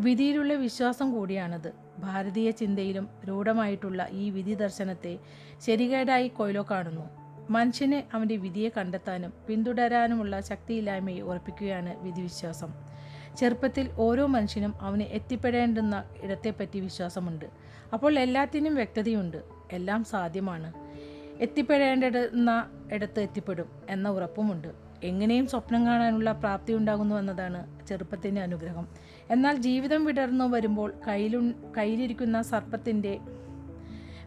വിധിയിലുള്ള 0.00 0.54
വിശ്വാസം 0.54 1.12
കൂടിയാണത്. 1.12 1.72
ഭാരതീയ 1.98 2.50
ചിന്തയിലും 2.50 3.08
രൂഢമായിട്ടുള്ള 3.28 4.08
ഈ 4.10 4.30
വിധി 4.30 4.54
ദർശനത്തെ 4.54 5.18
ശരികേടായി 5.66 6.28
കൊയിലോ 6.28 6.66
കാണുന്നു. 6.70 7.26
മനുഷ്യനെ 7.50 8.04
അവന്റെ 8.14 8.36
വിധിയെ 8.36 8.68
കണ്ടെത്താനും 8.76 9.32
പിന്തുടരാനുമുള്ള 9.48 10.40
ശക്തിയില്ലായ്മയെ 10.40 11.20
ഉറപ്പിക്കുകയാണ് 11.20 12.02
വിധിവിശ്വാസം. 12.02 12.74
ചെറുപ്പത്തിൽ 13.36 13.90
ഓരോ 13.96 14.26
മനുഷ്യനും 14.26 14.74
അവന് 14.80 15.02
എത്തിപ്പെടേണ്ടുന്ന 15.02 16.04
ഇടത്തെപ്പറ്റി 16.22 16.80
വിശ്വാസമുണ്ട്. 16.80 17.44
അപ്പോൾ 17.92 18.18
എല്ലാത്തിനും 18.18 18.74
വ്യക്തതയുണ്ട്. 18.74 19.36
എല്ലാം 19.72 20.04
സാധ്യമാണ്. 20.04 20.72
എത്തിപ്പെടേണ്ടുന്ന 21.40 22.70
ഇടത്ത് 22.92 23.20
എത്തിപ്പെടും 23.20 23.70
എന്ന 23.90 24.08
ഉറപ്പുമുണ്ട്. 24.08 24.68
എങ്ങനെയും 25.02 25.46
സ്വപ്നം 25.46 25.86
കാണാനുള്ള 25.86 26.32
പ്രാപ്തി 26.32 26.72
ഉണ്ടാകുന്നു 26.72 27.14
എന്നതാണ് 27.14 27.86
ചെറുപ്പത്തിന്റെ 27.86 28.40
അനുഗ്രഹം. 28.40 28.88
എന്നാൽ 29.30 29.56
ജീവിതം 29.56 30.04
വിടർന്നു 30.04 30.44
വരുമ്പോൾ 30.44 30.94
കയ്യിലു 31.08 31.52
കയ്യിലിരിക്കുന്ന 31.76 32.42
സർപ്പത്തിന്റെ 32.42 33.18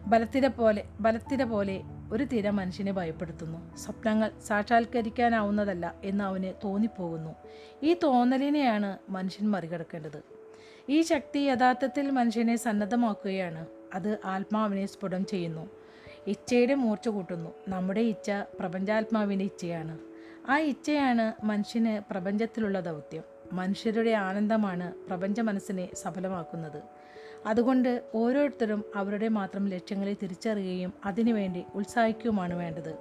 ബലത്തിര 0.06 0.46
പോലെ 0.46 0.84
ബലത്തിര 1.00 1.44
പോലെ 1.44 1.82
ഒരു 2.12 2.24
തിര 2.24 2.50
മനുഷ്യനെ 2.50 2.92
ഭയപ്പെടുത്തുന്നു. 2.92 3.76
സ്വപ്നങ്ങൾ 3.76 4.30
സാക്ഷാത്കരിക്കാനാവുന്നതല്ല 4.46 5.94
എന്ന് 6.04 6.24
അവന് 6.24 6.52
തോന്നിപ്പോകുന്നു. 6.64 7.34
ഈ 7.82 7.96
തോന്നലിനെയാണ് 8.02 8.98
മനുഷ്യൻ 9.08 9.50
മറികടക്കേണ്ടത്. 9.50 10.22
ഈ 10.88 11.02
ശക്തി 11.02 11.38
യഥാർത്ഥത്തിൽ 11.38 12.10
മനുഷ്യനെ 12.10 12.56
സന്നദ്ധമാക്കുകയാണ്. 12.56 13.66
അത് 13.94 14.18
ആത്മാവിനെ 14.24 14.86
സ്ഫുടം 14.86 15.26
ചെയ്യുന്നു. 15.26 15.70
ഇച്ഛയുടെ 16.26 16.74
മൂർച്ച 16.74 17.08
കൂട്ടുന്നു. 17.08 17.50
നമ്മുടെ 17.68 18.00
ഇച്ഛ 18.00 18.30
പ്രപഞ്ചാത്മാവിന്റെ 18.30 19.44
ഇച്ഛയാണ്. 19.44 19.98
ആ 20.48 20.58
ഇച്ഛയാണ് 20.58 21.46
മനുഷ്യന് 21.46 22.12
പ്രപഞ്ചത്തിലുള്ള 22.12 22.80
ദൗത്യം. 22.80 23.29
മനുഷ്യരുടെ 23.52 24.10
ആനന്ദമാണ് 24.10 24.94
പ്രപഞ്ച 24.94 25.40
മനസ്സിനെ 25.40 25.88
സഫലമാക്കുന്നത്. 25.94 26.82
അതുകൊണ്ട് 27.46 28.02
ഓരോരുത്തരും 28.14 28.84
അവരുടെ 28.96 29.28
മാത്രം 29.28 29.68
ലക്ഷ്യങ്ങളെ 29.68 30.16
തിരിച്ചറിയുകയും 30.22 30.92
അതിനുവേണ്ടി 31.04 31.64
ഉത്സാഹിക്കുകയുമാണ് 31.74 32.54
വേണ്ടത്. 32.54 32.98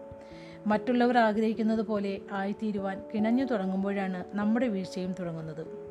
മറ്റുള്ളവർ 0.68 1.18
ആഗ്രഹിക്കുന്നത് 1.18 1.82
പോലെ 1.82 2.22
ആയിത്തീരുവാൻ 2.32 3.02
കിണഞ്ഞു 3.16 3.46
തുടങ്ങുമ്പോഴാണ് 3.46 4.24
നമ്മുടെ 4.34 4.68
വീഴ്ചയും 4.68 5.16
തുടങ്ങുന്നത്. 5.20 5.90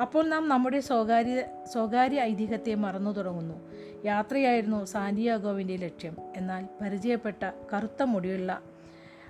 അപ്പോൾ 0.00 0.28
നാം 0.28 0.48
നമ്മുടെ 0.48 0.80
സ്വകാര്യ 0.80 1.42
സ്വകാര്യ 1.72 2.20
ഐതിഹ്യത്തെ 2.20 2.74
മറന്നു 2.74 3.10
തുടങ്ങുന്നു. 3.10 3.54
യാത്രയായിരുന്നു 4.04 4.84
സാന്റിയാഗോവിന്റെ 4.84 5.76
ലക്ഷ്യം. 5.76 6.16
എന്നാൽ 6.36 6.68
പരിചയപ്പെട്ട 6.80 7.50
കറുത്ത 7.72 8.02
മുടിയുള്ള 8.02 8.60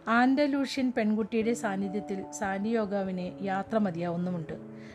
ആൻഡലൂഷ്യൻ 0.08 0.92
പെൺകുട്ടിയുടെ 0.96 1.52
സാന്നിധ്യത്തിൽ 1.52 2.24
സാനിയോഗാവിന് 2.32 3.44
യാത്ര 3.44 3.78
മതിയാവുന്നുമുണ്ട്. 3.78 4.52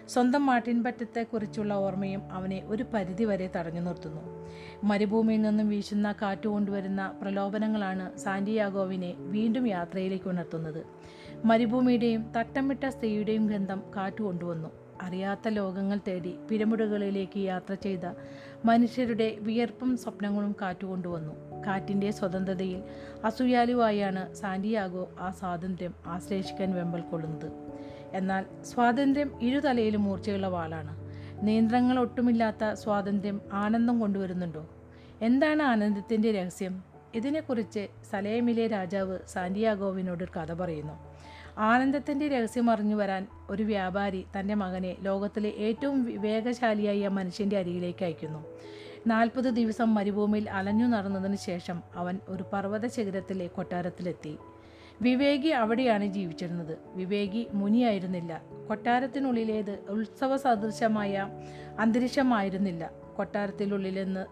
സ്വന്തം 0.10 0.46
മാട്ടിൻപറ്റത്തെക്കുറിച്ചുള്ള 0.46 1.74
ഓർമ്മയും 1.74 2.32
അവനെ 2.32 2.64
ഒരു 2.66 2.84
പരിധിവരെ 2.84 3.52
തടഞ്ഞു 3.56 3.82
നിർത്തുന്നു. 3.82 4.22
മരുഭൂമിയിൽ 4.84 5.42
നിന്നും 5.42 5.70
വീശുന്ന 5.70 6.16
കാറ്റ് 6.22 6.48
കൊണ്ടുവരുന്ന 6.48 7.14
പ്രലോഭനങ്ങളാണ് 7.22 8.18
സാന്റിയാഗോവിനെ 8.18 9.16
വീണ്ടും 9.18 9.68
യാത്രയിലേക്ക് 9.68 10.30
ഉണർത്തുന്നത്. 10.30 10.86
മരുഭൂമിയുടെയും 11.46 12.34
തട്ടമിട്ട 12.38 12.90
സ്ത്രീയുടെയും 12.90 13.48
ഗന്ധം 13.48 13.84
കാറ്റ് 13.96 14.22
കൊണ്ടുവന്നു. 14.22 14.87
അറിയാത്ത 15.02 15.48
ലോകങ്ങൾ 15.48 16.00
തേടി 16.08 16.36
പിരമിഡുകളിലേക്ക് 16.52 17.38
യാത്ര 17.38 17.74
ചെയ്ത 17.74 18.00
മനുഷ്യരുടെ 18.66 19.38
വിയർപ്പും 19.40 19.98
സ്വപ്നങ്ങളും 19.98 20.56
കാറ്റുകൊണ്ടുവന്നു. 20.62 21.34
കാറ്റിന്റെ 21.68 22.12
സ്വതന്ത്രതയിൽ 22.12 22.84
അസൂയാലുവായാണ് 23.24 24.34
സാന്റിയാഗോ 24.34 25.10
ആ 25.20 25.32
സ്വാതന്ത്ര്യം 25.32 25.94
ആശ്ലേഷിക്കാൻ 26.08 26.76
വെമ്പൽ 26.76 27.02
കൊള്ളുന്നത്. 27.02 27.52
എന്നാൽ 28.14 28.46
സ്വാതന്ത്ര്യം 28.64 29.40
ഇരുതലയിലും 29.42 30.04
മൂർച്ചയുള്ള 30.04 30.48
വാളാണ്. 30.48 30.98
നിയന്ത്രണങ്ങൾ 31.46 32.00
ഒട്ടുമില്ലാത്ത 32.00 32.74
സ്വാതന്ത്ര്യം 32.74 33.42
ആനന്ദം 33.54 34.00
കൊണ്ടുവരുന്നുണ്ടോ? 34.00 34.70
എന്താണ് 35.22 35.64
ആനന്ദത്തിന്റെ 35.64 36.32
രഹസ്യം? 36.32 36.84
ഇതിനെക്കുറിച്ച് 37.14 37.88
സലേമിലെ 38.12 38.68
രാജാവ് 38.68 39.20
സാന്റിയാഗോവിനോട് 39.28 40.24
കഥ 40.24 40.54
പറയുന്നു. 40.54 41.07
ആനന്ദത്തിന്റെ 41.58 42.28
രഹസ്യം 42.28 42.70
അറിഞ്ഞു 42.70 42.96
വരാൻ 42.96 43.28
ഒരു 43.50 43.64
വ്യാപാരി 43.64 44.26
തന്റെ 44.40 44.54
മകനെ 44.54 44.96
ലോകത്തിലെ 45.02 45.50
ഏറ്റവും 45.50 46.22
വേഗശാലിയായ 46.22 47.08
മനുഷ്യന്റെ 47.08 47.58
അരികിലേക്ക് 47.58 48.06
അയക്കുന്നു. 48.06 48.46
നാൽപ്പത് 49.08 49.44
ദിവസം 49.44 49.96
മരുഭൂമിയിൽ 49.96 50.50
അലഞ്ഞു 50.50 50.86
നടന്നതിന് 50.86 51.36
ശേഷം 51.36 51.82
അവൻ 51.96 52.20
ഒരു 52.28 52.46
പർവത 52.54 52.88
ശിഖരത്തിലെ 52.88 53.48
കൊട്ടാരത്തിലെത്തി. 53.48 54.38
വിവേകി 55.02 55.48
അവിടെയാണ് 55.48 56.06
ജീവിച്ചിരുന്നത്. 56.06 56.78
വിവേകി 56.96 57.48
മുനിയായിരുന്നില്ല. 57.54 58.42
കൊട്ടാരത്തിനുള്ളിലേത് 58.68 59.80
ഉത്സവ 59.90 60.38
സദൃശമായ 60.38 61.28
അന്തരീക്ഷമായിരുന്നില്ല. 61.80 62.92
കൊട്ടാരത്തിനുള്ളിൽ 63.16 64.04
നിന്ന് 64.04 64.26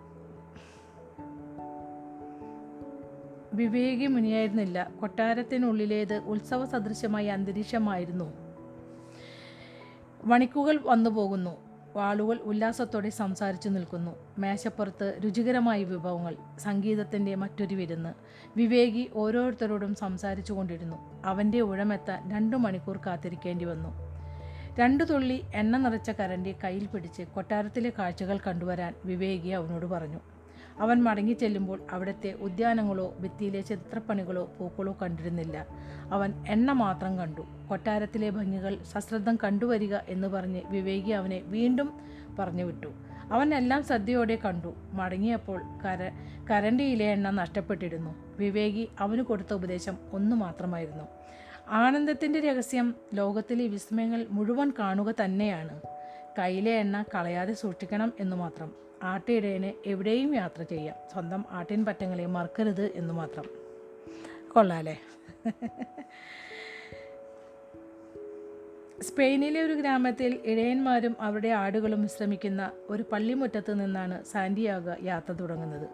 വിവേകി 3.55 4.07
മുനിയായിരുന്നില്ല. 4.07 4.91
കൊട്ടാരത്തിനുള്ളിലേത് 4.99 6.17
ഉത്സവ 6.17 6.65
സദൃശമായ 6.65 7.27
അന്തരീക്ഷമായിരുന്നു. 7.27 8.33
വണിക്കുകൾ 10.25 10.79
വന്നു 10.83 11.09
പോകുന്നു. 11.09 11.65
വാളുകൾ 11.95 12.37
ഉല്ലാസത്തോടെ 12.37 13.09
സംസാരിച്ചു 13.09 13.69
നിൽക്കുന്നു. 13.69 14.11
മേശപ്പുറത്ത് 14.39 15.19
രുചികരമായ 15.25 15.83
വിഭവങ്ങൾ 15.83 16.35
സംഗീതത്തിന്റെ 16.59 17.35
മറ്റൊരു 17.35 17.75
വിരുന്ന്. 17.75 18.13
വിവേകി 18.57 19.09
ഓരോരുത്തരോടും 19.13 19.95
സംസാരിച്ചു 19.95 20.53
കൊണ്ടിരുന്നു. 20.53 21.21
അവന്റെ 21.25 21.59
ഉഴമെത്താൻ 21.59 22.31
രണ്ടു 22.31 22.57
മണിക്കൂർ 22.57 22.99
കാത്തിരിക്കേണ്ടി 23.05 23.65
വന്നു. 23.65 24.15
രണ്ടു 24.79 25.03
തുള്ളി 25.03 25.43
എണ്ണ 25.55 25.77
നിറച്ച 25.77 26.09
കരണ്ടി 26.09 26.55
കയ്യിൽ 26.63 26.85
പിടിച്ച് 26.85 27.21
കൊട്ടാരത്തിലെ 27.21 27.93
കാഴ്ചകൾ 27.99 28.39
കണ്ടുവരാൻ 28.47 28.93
വിവേകി 29.05 29.49
അവനോട് 29.49 29.85
പറഞ്ഞു. 29.85 30.19
അവൻ 30.79 31.03
മടങ്ങിച്ചെല്ലുമ്പോൾ 31.03 31.79
അവിടുത്തെ 31.91 32.33
ഉദ്യാനങ്ങളോ 32.33 33.15
ഭിത്തിയിലെ 33.19 33.61
ചിത്രപ്പണികളോ 33.61 34.51
പൂക്കളോ 34.59 34.97
കണ്ടിരുന്നില്ല. 35.01 35.65
അവൻ 36.11 36.33
എണ്ണ 36.47 36.71
മാത്രം 36.71 37.17
കണ്ടു. 37.17 37.41
കൊട്ടാരത്തിലെ 37.69 38.29
ഭംഗികൾ 38.29 38.77
സശ്രദ്ധം 38.83 39.35
കണ്ടുവരിക 39.35 39.95
എന്ന് 39.95 40.27
പറഞ്ഞ് 40.27 40.61
വിവേകി 40.69 41.11
അവനെ 41.11 41.41
വീണ്ടും 41.45 41.99
പറഞ്ഞു 42.39 42.63
വിട്ടു 42.63 42.87
അവൻ 43.31 43.55
എല്ലാം 43.55 43.83
ശ്രദ്ധയോടെ 43.83 44.35
കണ്ടു. 44.35 44.75
മടങ്ങിയപ്പോൾ 44.93 45.61
കര 45.85 46.11
കരണ്ടിയിലെ 46.51 47.05
എണ്ണ 47.05 47.29
നഷ്ടപ്പെട്ടിരുന്നു. 47.29 48.15
വിവേകി 48.39 48.89
അവന് 48.99 49.21
കൊടുത്ത 49.21 49.53
ഉപദേശം 49.53 49.97
ഒന്നു 50.13 50.35
മാത്രമായിരുന്നു. 50.35 51.03
ആനന്ദത്തിന്റെ 51.69 52.39
രഹസ്യം 52.39 52.95
ലോകത്തിലെ 53.13 53.67
വിസ്മയങ്ങൾ 53.67 54.25
മുഴുവൻ 54.31 54.71
കാണുക 54.79 55.13
തന്നെയാണ്. 55.23 55.81
കയ്യിലെ 56.39 56.71
എണ്ണ 56.71 57.03
കളയാതെ 57.15 57.53
സൂക്ഷിക്കണം 57.53 58.13
എന്ന് 58.19 58.35
മാത്രം. 58.35 58.84
ആട്ടിയിടയന് 59.05 59.71
എവിടെയും 59.85 60.35
യാത്ര 60.35 60.63
ചെയ്യാം. 60.63 60.95
സ്വന്തം 61.13 61.45
ആട്ടിൻ 61.51 61.85
പറ്റങ്ങളെ 61.85 62.25
മറക്കരുത് 62.25 62.85
എന്ന് 62.95 63.13
മാത്രം. 63.13 63.45
കൊള്ളാലേ 64.49 64.97
സ്പെയിനിലെ 69.01 69.61
ഒരു 69.61 69.73
ഗ്രാമത്തിൽ 69.73 70.39
ഇടയന്മാരും 70.45 71.15
അവരുടെ 71.19 71.49
ആടുകളും 71.49 72.01
വിശ്രമിക്കുന്ന 72.01 72.71
ഒരു 72.89 73.03
പള്ളിമുറ്റത്ത് 73.11 73.79
നിന്നാണ് 73.79 74.23
സാന്റിയാഗ 74.23 74.83
യാത്ര 75.03 75.33
തുടങ്ങുന്നത്. 75.33 75.87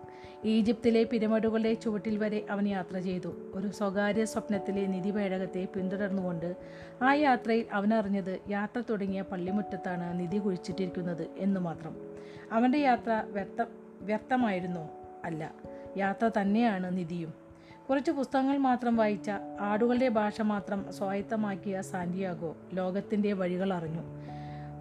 ഈജിപ്തിലെ 0.45 1.03
പിരമിഡുകളുടെ 1.03 1.73
ചുവട്ടിൽ 1.73 2.17
വരെ 2.17 2.45
അവൻ 2.49 2.67
യാത്ര 2.67 2.99
ചെയ്തു. 2.99 3.51
ഒരു 3.53 3.67
സ്വകാര്യ 3.67 4.25
സ്വപ്നത്തിലെ 4.25 4.87
നിധിപേടകത്തെ 4.87 5.67
പിന്തുടർന്നുകൊണ്ട് 5.75 6.55
ആ 7.01 7.13
യാത്രയിൽ 7.13 7.65
അവനറിഞ്ഞത് 7.73 8.39
യാത്ര 8.49 8.83
തുടങ്ങിയ 8.89 9.21
പള്ളിമുറ്റത്താണ് 9.21 10.19
നിധി 10.19 10.37
കുഴിച്ചിട്ടിരിക്കുന്നത് 10.37 11.27
എന്ന് 11.37 11.59
മാത്രം. 11.59 11.95
അവന്റെ 12.51 12.77
യാത്ര 12.77 13.23
വ്യർത്ഥ 13.27 13.65
വ്യർത്ഥമായിരുന്നോ 14.01 14.89
അല്ല. 15.25 15.53
യാത്ര 15.97 16.31
തന്നെയാണ് 16.41 16.97
നിധിയും. 16.97 17.33
കുറച്ച് 17.91 18.11
പുസ്തകങ്ങൾ 18.11 18.57
മാത്രം 18.57 18.97
വായിച്ച 18.97 19.31
ആടുകളുടെ 19.59 20.07
ഭാഷ 20.07 20.41
മാത്രം 20.41 20.93
സ്വായത്തമാക്കിയ 20.93 21.81
സാന്റിയാഗോ 21.81 22.55
ലോകത്തിന്റെ 22.73 23.33
വഴികൾ 23.33 23.73
അറിഞ്ഞു. 23.73 24.01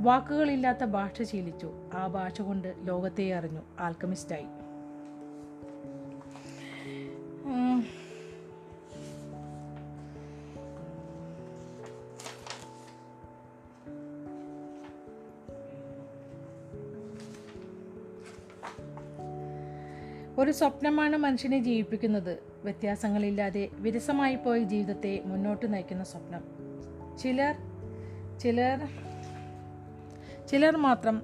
വാക്കുകളില്ലാത്ത 0.01 0.85
ഭാഷ 0.85 1.23
ശീലിച്ചു. 1.23 1.73
ആ 1.95 2.07
ഭാഷ 2.07 2.43
കൊണ്ട് 2.43 2.75
ലോകത്തെ 2.83 3.33
അറിഞ്ഞു. 3.33 3.61
ആൽക്കമിസ്റ്റായി. 3.81 4.47
ഒരു 20.41 20.51
സ്വപ്നമാണ് 20.51 21.17
മനുഷ്യനെ 21.17 21.59
ജീവിപ്പിക്കുന്നത്. 21.59 22.39
വ്യത്യാസങ്ങളില്ലാതെ 22.65 23.69
വിരസമായി 23.73 24.37
പോയ 24.37 24.63
ജീവിതത്തെ 24.63 25.23
മുന്നോട്ട് 25.25 25.75
നയിക്കുന്ന 25.75 26.05
സ്വപ്നം. 26.05 26.41
ചിലർ 27.19 27.57
ചിലർ 28.39 28.89
ചിലർ 30.47 30.77
മാത്രം 30.77 31.23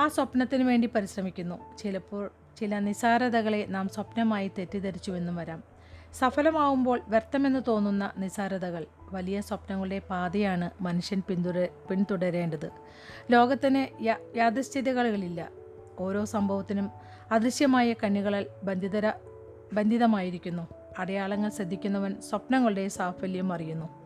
ആ 0.00 0.08
സ്വപ്നത്തിന് 0.08 0.62
വേണ്ടി 0.62 0.88
പരിശ്രമിക്കുന്നു. 0.88 1.76
ചിലപ്പോൾ 1.78 2.30
ചില 2.60 2.78
നിസാരതകളെ 2.78 3.66
നാം 3.68 3.88
സ്വപ്നമായി 3.88 4.50
തെറ്റിദ്ധരിച്ചുവെന്നും 4.58 5.36
വരാം. 5.36 5.62
സഫലമാവുമ്പോൾ 6.14 7.00
വ്യർത്ഥമെന്ന് 7.08 7.60
തോന്നുന്ന 7.68 8.12
നിസാരതകൾ 8.18 8.86
വലിയ 9.12 9.40
സ്വപ്നങ്ങളുടെ 9.40 10.02
പാതയാണ് 10.10 10.70
മനുഷ്യൻ 10.80 11.22
പിന്തുട 11.28 11.66
പിന്തുടരേണ്ടത്. 11.90 12.70
ലോകത്തിന് 13.30 14.02
യാ 14.02 14.16
ഓരോ 15.98 16.24
സംഭവത്തിനും 16.24 17.01
അദൃശ്യമായ 17.32 17.92
കണ്ണുകളാൽ 17.92 18.46
ബന്ധിതര 18.64 19.12
ബന്ധിതമായിരിക്കുന്നു. 19.72 20.66
അടയാളങ്ങൾ 20.98 21.50
ശ്രദ്ധിക്കുന്നവൻ 21.50 22.20
സ്വപ്നങ്ങളുടെ 22.20 22.88
സാഫല്യം 22.88 23.52
അറിയുന്നു. 23.52 24.02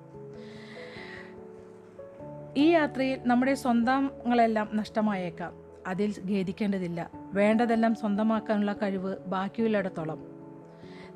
ഈ 2.57 2.69
യാത്രയിൽ 2.69 3.21
നമ്മുടെ 3.25 3.55
സ്വന്തങ്ങളെല്ലാം 3.55 4.71
നഷ്ടമായേക്കാം. 4.75 5.53
അതിൽ 5.87 6.15
ഖേദിക്കേണ്ടതില്ല. 6.31 7.11
വേണ്ടതെല്ലാം 7.15 7.95
സ്വന്തമാക്കാനുള്ള 7.95 8.73
കഴിവ് 8.73 9.17
ബാക്കിയുള്ളിടത്തോളം. 9.17 10.27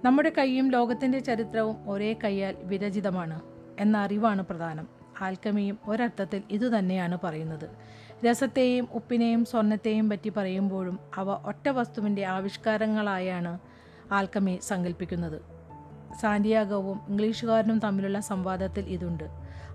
നമ്മുടെ 0.04 0.32
കൈയും 0.38 0.70
ലോകത്തിന്റെ 0.70 1.18
ചരിത്രവും 1.18 1.90
ഒരേ 1.90 2.12
കൈയാൽ 2.12 2.56
വിരചിതമാണ്. 2.62 3.40
എന്ന 3.78 3.98
അറിവാണ് 3.98 4.42
പ്രധാനം. 4.42 4.88
ആൽക്കമിയും 5.20 5.78
ഒരർത്ഥത്തിൽ 5.88 6.42
ഇതുതന്നെയാണ് 6.50 7.18
പറയുന്നത്. 7.24 7.70
രസത്തെയും 8.24 8.88
ഉപ്പിനെയും 8.92 9.44
സ്വർണത്തെയും 9.44 10.10
പറ്റി 10.10 10.28
പറയുമ്പോഴും 10.28 10.98
അവ 11.16 11.30
ഒറ്റ 11.30 11.68
വസ്തുവിന്റെ 11.68 12.24
ആവിഷ്കാരങ്ങളായാണ് 12.24 13.58
ആൽക്കമി 14.12 14.58
സങ്കല്പിക്കുന്നത് 14.62 15.42
സാന്റിയാഗോവും 16.20 17.00
ഇംഗ്ലീഷുകാരനും 17.08 17.78
തമ്മിലുള്ള 17.78 18.20
സംവാദത്തിൽ 18.20 18.84
ഇതുണ്ട്. 18.84 19.24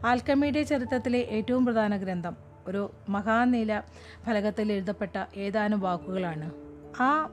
ആൽക്കമിയുടെ 0.05 0.63
ചരിത്രത്തിലെ 0.63 1.19
ഏറ്റവും 1.19 1.65
പ്രധാന 1.65 1.97
ഗ്രന്ഥം 1.97 2.37
ഒരു 2.67 2.91
മഹാനീല 3.09 3.81
ഫലകത്തിൽ 4.25 4.71
എഴുതപ്പെട്ട 4.71 5.25
ഏതാനും 5.37 5.79
വാക്കുകളാണ്. 5.79 6.51
ആ 6.99 7.29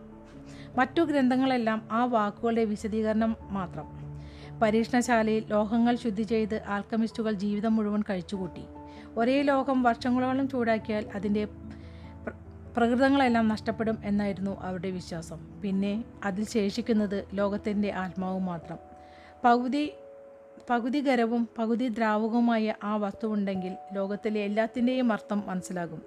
മറ്റു 0.79 1.03
ഗ്രന്ഥങ്ങളെല്ലാം 1.03 1.89
ആ 1.93 2.05
വാക്കുകളുടെ 2.05 2.65
വിശദീകരണം 2.65 3.37
മാത്രം. 3.51 3.85
പരീക്ഷണശാലയിൽ 4.63 5.45
ലോഹങ്ങൾ 5.49 5.97
ശുദ്ധി 5.97 6.23
ചെയ്ത് 6.23 6.63
ആൽക്കമിസ്റ്റുകൾ 6.67 7.33
ജീവിതം 7.33 7.77
മുഴുവൻ 7.77 8.03
കഴിച്ചുകൂട്ടി. 8.11 8.63
ഒരേ 9.17 9.43
ലോകം 9.43 9.83
വർഷങ്ങളോളം 9.83 10.49
ചൂടാക്കിയാൽ 10.49 11.11
അതിന്റെ 11.15 11.45
പ്രകൃതങ്ങളെല്ലാം 12.77 13.49
നഷ്ടപ്പെടും 13.49 13.99
എന്നായിരുന്നു 14.05 14.61
അവരുടെ 14.61 14.91
വിശ്വാസം. 14.91 15.61
പിന്നെ 15.63 16.05
അതിൽ 16.25 16.45
ശേഷിക്കുന്നത് 16.45 17.25
ലോകത്തിന്റെ 17.35 17.93
ആത്മാവ് 17.93 18.41
മാത്രം. 18.41 18.79
പകുതി 19.45 19.93
പകുതി 20.71 21.09
ഖരവും 21.09 21.49
പകുതി 21.59 21.89
ദ്രാവകവുമായ 21.89 22.75
ആ 22.85 22.97
വസ്തുവുണ്ടെങ്കിൽ 22.97 23.77
ലോകത്തിലെ 23.93 24.41
എല്ലാത്തിന്റെയും 24.41 25.13
അർത്ഥം 25.13 25.43
മനസ്സിലാകും. 25.47 26.03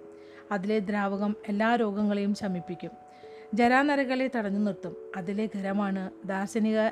അതിലെ 0.51 0.79
ദ്രാവകം 0.79 1.35
എല്ലാ 1.47 1.75
രോഗങ്ങളെയും 1.75 2.35
ശമിപ്പിക്കും. 2.35 2.91
ജരാനരകളെ 3.53 4.31
തടഞ്ഞു 4.35 4.59
നിർത്തും. 4.59 4.95
അതിലെ 5.15 5.49
ഖരമാണ് 5.55 6.09
ദാർശനിക 6.25 6.89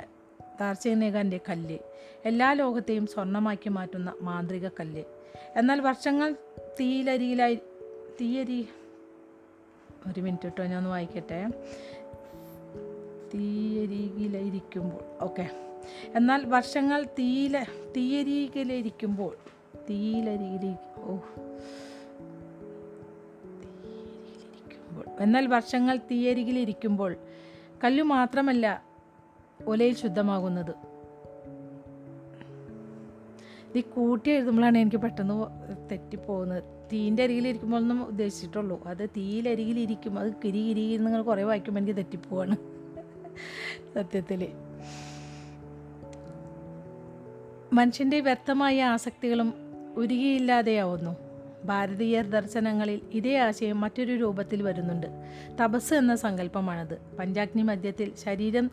ദാർശനികന്റെ 0.60 1.39
കല്ല്. 1.49 1.78
എല്ലാ 2.26 2.54
ലോകത്തെയും 2.54 3.08
സ്വർണമാക്കി 3.08 3.69
മാറ്റുന്ന 3.69 4.13
മാന്ത്രിക 4.21 4.67
കല്ല്. 4.67 5.04
എന്നാൽ 5.56 5.79
വർഷങ്ങൾ 5.82 6.36
തീയിലരിയിലായി 6.79 7.56
തീയരി 8.21 8.69
ഒരു 10.08 10.21
മിനിറ്റ് 10.21 10.43
കേട്ടോ 10.43 10.63
ഞാൻ 10.63 10.77
ഒന്ന് 10.77 10.89
വായിക്കട്ടെ. 10.89 11.47
തീയരികിലിരിക്കുമ്പോൾ 13.34 15.23
ഓക്കെ. 15.23 15.49
എന്നാൽ 16.15 16.45
വർഷങ്ങൾ 16.45 17.03
തീയില 17.03 17.63
തീയരികിലിരിക്കുമ്പോൾ 17.97 19.36
തീയിലരികിലി 19.89 20.75
ഓ. 20.97 21.17
എന്നാൽ 25.19 25.47
വർഷങ്ങൾ 25.47 25.97
തീയരികിലിരിക്കുമ്പോൾ 25.97 27.15
കല്ലു 27.84 28.03
മാത്രമല്ല 28.03 28.84
ഒലയിൽ 29.67 29.95
ശുദ്ധമാകുന്നത്. 29.95 30.92
ഇത് 33.75 33.83
കൂട്ടി 33.83 34.31
എഴുതുമ്പോഴാണ് 34.31 34.77
എനിക്ക് 34.77 34.97
പെട്ടെന്ന് 34.97 35.45
തെറ്റിപ്പോകുന്നത്. 35.91 36.63
തീന്റെ 36.93 37.23
അരികിലിരിക്കുമ്പോൾ 37.23 37.77
ഒന്നും 37.77 38.03
ഉദ്ദേശിച്ചിട്ടുള്ളൂ. 38.03 38.83
അത് 38.86 39.09
തീയിലരികിലിരിക്കും 39.09 40.19
അത് 40.19 40.33
കിരി 40.45 40.67
കിരി 40.67 40.97
നിങ്ങൾ 40.97 41.21
കുറേ 41.21 41.43
വായിക്കുമ്പോൾ 41.43 41.81
എനിക്ക് 41.81 41.97
തെറ്റിപ്പോവാണ്. 41.97 42.55
സത്യത്തിൽ 43.95 44.47
മനുഷ്യന്റെ 47.73 48.19
വ്യക്തമായ 48.19 48.83
ആസക്തികളും 48.83 49.53
ഉരുകിയില്ലാതെയാവുന്നു. 49.97 51.15
ഭാരതീയർ 51.65 52.25
ദർശനങ്ങളിൽ 52.25 53.01
ഇതേ 53.12 53.38
ആശയം 53.38 53.81
മറ്റൊരു 53.81 54.13
രൂപത്തിൽ 54.13 54.63
വരുന്നുണ്ട്. 54.63 55.07
തപസ് 55.63 55.93
എന്ന 55.93 56.15
സങ്കല്പമാണത്. 56.15 57.01
പഞ്ചാഗ്നി 57.19 57.62
മധ്യത്തിൽ 57.62 58.12
ശരീരം 58.23 58.71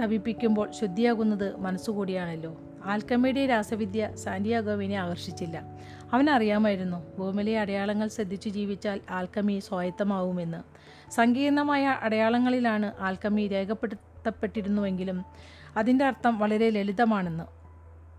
തപിപ്പിക്കുമ്പോൾ 0.00 0.70
ശുദ്ധിയാകുന്നത് 0.70 1.56
മനസ്സുകൂടിയാണല്ലോ. 1.56 2.60
ആൽക്കമയുടെ 2.84 3.46
രാസവിദ്യ 3.46 4.10
സാന്റിയാഗോവിനെ 4.14 4.96
ആകർഷിച്ചില്ല. 4.96 5.56
അവനറിയാമായിരുന്നു 6.12 7.16
ഭൂമിയിലെ 7.18 7.60
അടയാളങ്ങൾ 7.60 8.08
ശ്രദ്ധിച്ചു 8.08 8.48
ജീവിച്ചാൽ 8.48 9.00
ആൽക്കമി 9.10 9.58
സ്വായത്തമാവുമെന്ന്. 9.58 10.60
സങ്കീർണമായ 11.10 11.98
അടയാളങ്ങളിലാണ് 12.02 12.92
ആൽക്കമി 13.00 13.48
രേഖപ്പെടുത്തപ്പെട്ടിരുന്നുവെങ്കിലും 13.48 15.24
അതിന്റെ 15.76 16.04
അർത്ഥം 16.04 16.38
വളരെ 16.38 16.70
ലളിതമാണെന്ന്. 16.70 17.44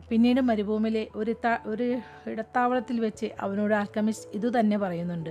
പിന്നീട് 0.10 0.42
മരുഭൂമിയിലെ 0.42 1.08
ഒരു 1.16 1.36
ത 1.46 1.58
ഒരു 1.66 2.00
ഇടത്താവളത്തിൽ 2.28 3.00
വെച്ച് 3.00 3.26
അവനോട് 3.40 3.74
ആൽക്കമിസ്റ്റ് 3.74 4.30
ഇതുതന്നെ 4.34 4.78
പറയുന്നുണ്ട്. 4.78 5.30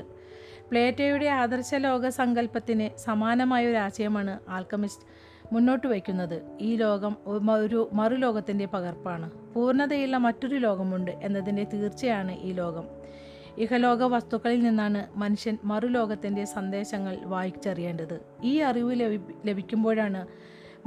പ്ലേറ്റോയുടെ 0.70 1.26
ആദർശ 1.26 1.74
ലോക 1.74 2.08
സങ്കല്പത്തിന് 2.08 2.98
സമാനമായ 2.98 3.66
ഒരു 3.66 3.76
ആശയമാണ് 3.76 4.38
ആൽക്കമിസ്റ്റ് 4.48 5.04
മുന്നോട്ട് 5.52 5.86
വയ്ക്കുന്നത് 5.86 6.42
ഈ 6.60 6.76
ലോകം 6.76 7.16
ഒരു- 7.52 7.96
മറുലോകത്തിന്റെ 7.96 8.66
പകർപ്പാണ്. 8.66 9.30
പൂർണതയുള്ള 9.54 10.16
മറ്റൊരു 10.16 10.56
ലോകമുണ്ട് 10.56 11.10
എന്നതിന്റെ 11.10 11.64
തീർച്ചയാണ് 11.64 12.32
ഈ 12.32 12.52
ലോകം. 12.52 12.84
ഇഹലോക 13.58 14.02
വസ്തുക്കളിൽ 14.02 14.62
നിന്നാണ് 14.62 15.18
മനുഷ്യൻ 15.18 15.58
മറുലോകത്തിന്റെ 15.64 16.44
സന്ദേശങ്ങൾ 16.44 17.18
വായിച്ചറിയേണ്ടത്. 17.24 18.20
ഈ 18.42 18.58
അറിവ് 18.58 19.00
ലഭി 19.00 19.20
ലഭിക്കുമ്പോഴാണ് 19.46 20.26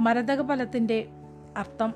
മരതക 0.00 0.48
ഫലത്തിന്റെ 0.48 1.08
അർത്ഥം 1.56 1.94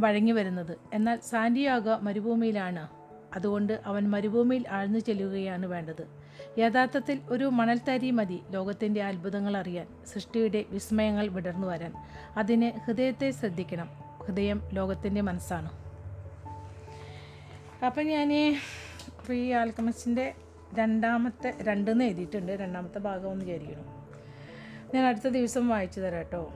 വഴങ്ങി 0.00 0.32
വരുന്നത് 0.32 0.76
എന്നാൽ 0.92 1.18
സാന്റിയാഗോ 1.30 1.96
മരുഭൂമിയിലാണ്. 1.96 2.88
അതുകൊണ്ട് 3.36 3.80
അവൻ 3.86 4.10
മരുഭൂമിയിൽ 4.10 4.64
ആഴ്ന്നു 4.70 4.98
ചെല്ലുകയാണ് 4.98 5.66
വേണ്ടത്. 5.66 6.19
യഥാർത്ഥത്തിൽ 6.60 7.20
ഒരു 7.28 7.44
മണൽത്തരി 7.44 8.10
മതി 8.10 8.42
ലോകത്തിന്റെ 8.50 9.02
അത്ഭുതങ്ങൾ 9.02 9.56
അറിയാൻ 9.56 9.86
സൃഷ്ടിയുടെ 10.06 10.64
വിസ്മയങ്ങൾ 10.70 11.28
വിടർന്നു 11.28 11.66
വരാൻ. 11.66 11.92
അതിന് 12.36 12.80
ഹൃദയത്തെ 12.80 13.30
ശ്രദ്ധിക്കണം. 13.30 13.88
ഹൃദയം 14.26 14.62
ലോകത്തിന്റെ 14.72 15.20
മനസ്സാണ്. 15.20 15.70
അപ്പം 17.84 18.06
ഞാൻ 18.06 18.56
ഈ 19.32 19.50
ആൽക്കമിസ്റ്റിന്റെ 19.50 20.34
രണ്ടാമത്തെ 20.74 21.54
രണ്ടെന്ന് 21.62 22.04
എഴുതിയിട്ടുണ്ട്. 22.04 22.52
രണ്ടാമത്തെ 22.52 22.98
ഭാഗം 22.98 23.30
ഒന്ന് 23.30 23.44
വിചാരിക്കണം 23.44 24.00
ഞാൻ 24.94 25.06
അടുത്ത 25.06 25.28
ദിവസം 25.28 25.68
വായിച്ചു 25.68 26.00
തരാം 26.00 26.18
കേട്ടോ. 26.18 26.52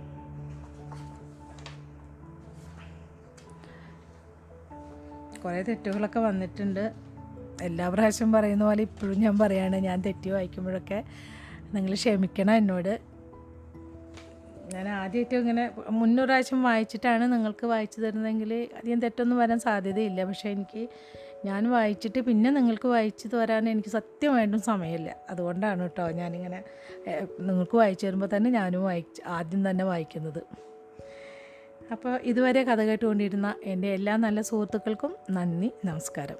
കുറേ 5.44 5.62
തെറ്റുകളൊക്കെ 5.62 6.20
വന്നിട്ടുണ്ട്. 6.20 7.13
എല്ലാ 7.62 7.88
പ്രാവശ്യം 7.88 8.32
പറയുന്ന 8.32 8.64
പോലെ 8.64 8.82
ഇപ്പോഴും 8.82 9.20
ഞാൻ 9.20 9.38
പറയാണ് 9.38 9.76
ഞാൻ 9.76 10.00
തെറ്റി 10.00 10.30
വായിക്കുമ്പോഴൊക്കെ 10.30 11.04
നിങ്ങൾ 11.74 11.94
ക്ഷമിക്കണം 11.94 12.54
എന്നോട്. 12.54 13.00
ഞാൻ 14.74 14.88
ആദ്യമായിട്ട് 14.88 15.34
ഇങ്ങനെ 15.34 15.70
മുന്നൊരു 15.90 16.26
പ്രാവശ്യം 16.26 16.62
വായിച്ചിട്ടാണ് 16.62 17.32
നിങ്ങൾക്ക് 17.32 17.66
വായിച്ചു 17.66 18.00
തരുന്നതെങ്കിൽ 18.00 18.68
അധികം 18.78 19.00
തെറ്റൊന്നും 19.00 19.38
വരാൻ 19.38 19.58
സാധ്യതയില്ല. 19.58 20.24
പക്ഷേ 20.24 20.50
എനിക്ക് 20.50 20.88
ഞാൻ 21.44 21.70
വായിച്ചിട്ട് 21.70 22.20
പിന്നെ 22.20 22.50
നിങ്ങൾക്ക് 22.50 22.88
വായിച്ചു 22.88 23.28
തരാൻ 23.28 23.68
എനിക്ക് 23.68 23.88
സത്യമായിട്ടും 23.88 24.60
സമയമില്ല. 24.60 25.16
അതുകൊണ്ടാണ് 25.30 25.82
കേട്ടോ 25.82 26.10
ഞാനിങ്ങനെ 26.10 26.64
നിങ്ങൾക്ക് 27.40 27.76
വായിച്ചു 27.76 28.06
തരുമ്പോൾ 28.06 28.36
തന്നെ 28.36 28.50
ഞാനും 28.50 28.84
വായിച്ച് 28.84 29.22
ആദ്യം 29.26 29.70
തന്നെ 29.70 29.84
വായിക്കുന്നത്. 29.84 30.42
അപ്പോൾ 31.92 32.20
ഇതുവരെ 32.22 32.62
കഥ 32.62 32.80
കേട്ടുകൊണ്ടിരുന്ന 32.80 33.54
എന്റെ 33.64 33.88
എല്ലാ 33.88 34.16
നല്ല 34.16 34.40
സുഹൃത്തുക്കൾക്കും 34.40 35.16
നന്ദി 35.30 35.72
നമസ്കാരം. 35.84 36.36